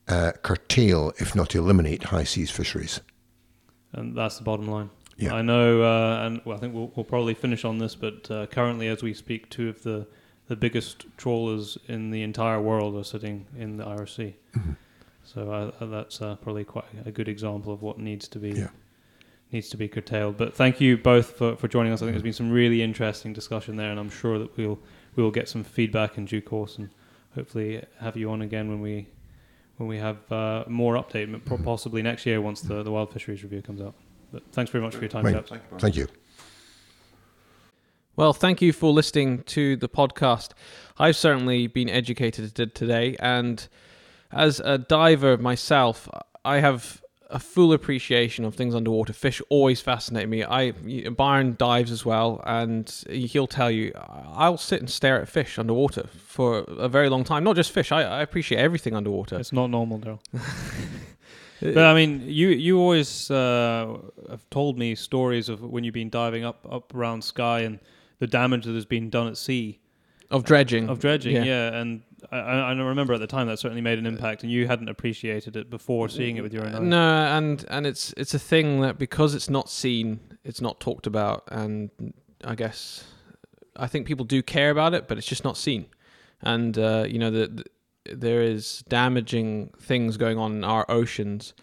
[0.07, 3.01] uh, curtail, if not eliminate, high seas fisheries.
[3.93, 4.89] and that's the bottom line.
[5.17, 5.33] Yeah.
[5.33, 8.45] I know, uh, and well, I think we'll, we'll probably finish on this, but uh,
[8.45, 10.07] currently, as we speak, two of the
[10.47, 14.35] the biggest trawlers in the entire world are sitting in the Irish Sea.
[14.55, 14.71] Mm-hmm.
[15.33, 18.69] So uh, that's uh, probably quite a good example of what needs to be Yeah.
[19.51, 20.37] needs to be curtailed.
[20.37, 22.01] But thank you both for, for joining us.
[22.01, 24.79] I think there's been some really interesting discussion there, and I'm sure that we'll
[25.15, 26.89] we will get some feedback in due course, and
[27.35, 29.07] hopefully have you on again when we
[29.77, 31.29] when we have uh, more update,
[31.63, 33.93] possibly next year once the, the Wild Fisheries Review comes out.
[34.31, 35.33] But thanks very much for your time, Right.
[35.45, 35.51] chaps.
[35.79, 36.07] Thank you.
[38.15, 40.51] Well, thank you for listening to the podcast.
[40.97, 43.67] I've certainly been educated today, and
[44.31, 46.09] as a diver myself,
[46.43, 49.11] I have a full appreciation of things underwater.
[49.11, 50.43] Fish always fascinate me.
[50.45, 55.59] I Byron dives as well, and he'll tell you I'll sit and stare at fish
[55.59, 57.43] underwater for a very long time.
[57.43, 57.91] Not just fish.
[57.91, 59.37] I, I appreciate everything underwater.
[59.37, 60.19] It's not normal, though.
[61.61, 63.97] but I mean, you you always uh,
[64.29, 67.79] have told me stories of when you've been diving up up around Skye and
[68.19, 69.79] the damage that has been done at sea
[70.31, 70.89] Of dredging.
[70.89, 71.35] of dredging.
[71.35, 71.43] Yeah.
[71.43, 72.01] Yeah, and
[72.31, 75.55] I, I remember at the time that certainly made an impact, and you hadn't appreciated
[75.55, 76.81] it before seeing it with your own eyes.
[76.81, 81.07] No, and and it's it's a thing that because it's not seen, it's not talked
[81.07, 81.89] about, and
[82.43, 83.03] I guess
[83.75, 85.85] I think people do care about it, but it's just not seen.
[86.41, 91.53] And uh, you know, the, the, there is damaging things going on in our oceans.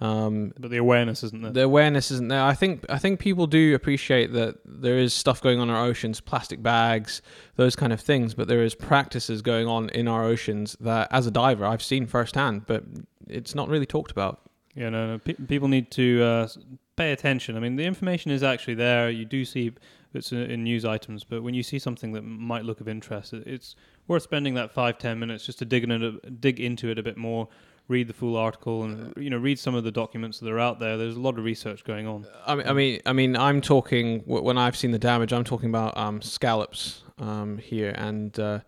[0.00, 1.52] Um, But the awareness isn't there.
[1.52, 2.42] the awareness isn't there.
[2.44, 5.84] I think I think people do appreciate that there is stuff going on in our
[5.84, 7.20] oceans, plastic bags,
[7.56, 8.34] those kind of things.
[8.34, 12.06] But there is practices going on in our oceans that, as a diver, I've seen
[12.06, 12.84] firsthand, but
[13.26, 14.40] it's not really talked about.
[14.74, 15.18] Yeah, no, no.
[15.18, 16.48] Pe- people need to uh,
[16.94, 17.56] pay attention.
[17.56, 19.10] I mean, the information is actually there.
[19.10, 19.72] You do see
[20.14, 23.32] it's in, in news items, but when you see something that might look of interest,
[23.34, 23.74] it's
[24.06, 27.02] worth spending that five ten minutes just to dig in a- dig into it a
[27.02, 27.48] bit more,
[27.88, 30.78] read the full article, and you know, read some of the documents that are out
[30.78, 30.96] there.
[30.96, 32.26] There's a lot of research going on.
[32.46, 35.32] I mean, I mean, I mean, I'm talking when I've seen the damage.
[35.32, 38.60] I'm talking about um, scallops um, here, and uh,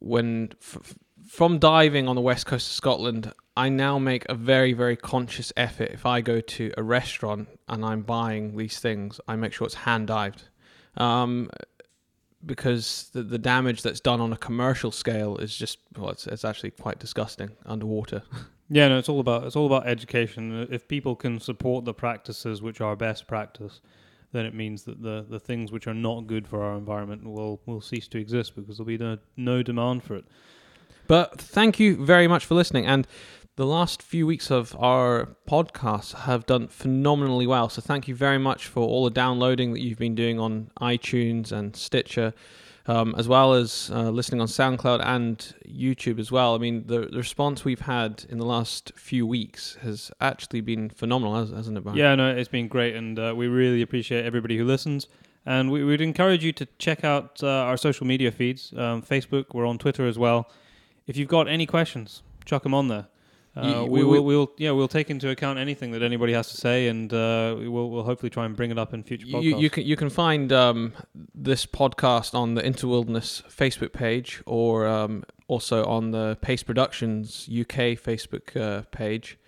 [0.00, 4.72] when f- from diving on the west coast of Scotland, I now make a very,
[4.72, 5.90] very conscious effort.
[5.92, 9.74] If I go to a restaurant and I'm buying these things, I make sure it's
[9.74, 10.44] hand dived,
[10.96, 11.50] um,
[12.44, 16.44] because the the damage that's done on a commercial scale is just well, it's, it's
[16.44, 18.22] actually quite disgusting underwater.
[18.70, 20.68] Yeah, no, it's all about it's all about education.
[20.70, 23.80] If people can support the practices which are best practice,
[24.32, 27.60] then it means that the, the things which are not good for our environment will
[27.64, 30.26] will cease to exist because there'll be no, no demand for it.
[31.06, 32.84] But thank you very much for listening.
[32.84, 33.06] And
[33.58, 37.68] the last few weeks of our podcast have done phenomenally well.
[37.68, 41.50] So thank you very much for all the downloading that you've been doing on iTunes
[41.50, 42.34] and Stitcher,
[42.86, 46.54] um, as well as uh, listening on SoundCloud and YouTube as well.
[46.54, 50.88] I mean, the, the response we've had in the last few weeks has actually been
[50.88, 51.98] phenomenal, has- hasn't it, Brian?
[51.98, 55.08] Yeah, no, it's been great, and uh, we really appreciate everybody who listens.
[55.44, 59.46] And we would encourage you to check out uh, our social media feeds, um, Facebook.
[59.52, 60.48] We're on Twitter as well.
[61.08, 63.08] If you've got any questions, chuck them on there.
[63.58, 66.56] Uh, we, we- will, we'll, yeah, we'll take into account anything that anybody has to
[66.56, 69.42] say, and uh, we will, we'll hopefully try and bring it up in future podcasts.
[69.42, 70.92] You, you can you can find um,
[71.34, 77.96] this podcast on the Interwilderness Facebook page, or um, also on the Pace Productions UK
[77.98, 79.38] Facebook uh, page,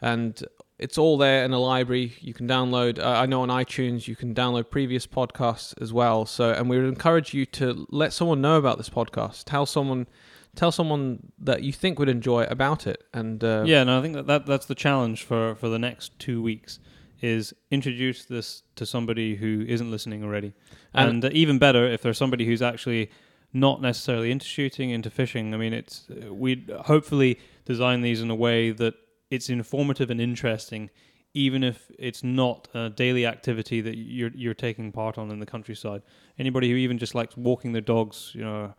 [0.00, 0.42] and
[0.78, 2.14] it's all there in a library.
[2.20, 2.98] You can download.
[2.98, 6.26] Uh, I know on iTunes you can download previous podcasts as well.
[6.26, 9.44] So, and we would encourage you to let someone know about this podcast.
[9.44, 10.08] Tell someone,
[10.56, 14.14] tell someone that you think would enjoy about it, and uh, yeah, no, I think
[14.14, 16.78] that, that that's the challenge for, for the next two weeks
[17.20, 20.52] is introduce this to somebody who isn't listening already,
[20.92, 23.10] And- and, uh, even better if there's somebody who's actually
[23.52, 25.54] not necessarily into shooting, into fishing.
[25.54, 28.94] I mean, it's we hopefully design these in a way that
[29.30, 30.90] it's informative and interesting,
[31.34, 35.46] even if it's not a daily activity that you're you're taking part on in the
[35.46, 36.02] countryside.
[36.38, 38.74] Anybody who even just likes walking their dogs, you know,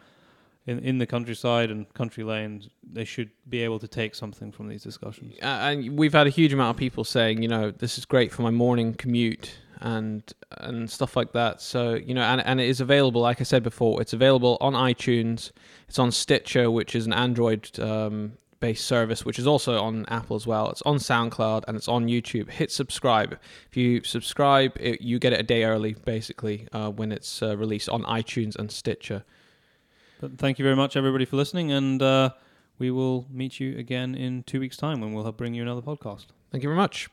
[0.66, 4.68] in in the countryside and country lanes, they should be able to take something from
[4.68, 5.36] these discussions.
[5.42, 8.32] Uh, and we've had a huge amount of people saying, you know, this is great
[8.32, 11.62] for my morning commute and and stuff like that.
[11.62, 13.22] So you know, and and it is available.
[13.22, 15.52] Like I said before, it's available on iTunes.
[15.88, 18.34] It's on Stitcher, which is an Android um,
[18.64, 20.70] based service, which is also on Apple as well.
[20.70, 22.50] It's on SoundCloud and it's on YouTube.
[22.50, 23.38] Hit subscribe.
[23.70, 27.58] If you subscribe, it, you get it a day early, basically, uh, when it's uh,
[27.58, 29.26] released on iTunes and Stitcher.
[30.24, 32.30] But thank you very much, everybody, for listening, and uh,
[32.80, 36.28] we will meet you again in two weeks' time when we'll bring you another podcast.
[36.50, 37.10] Thank you very much.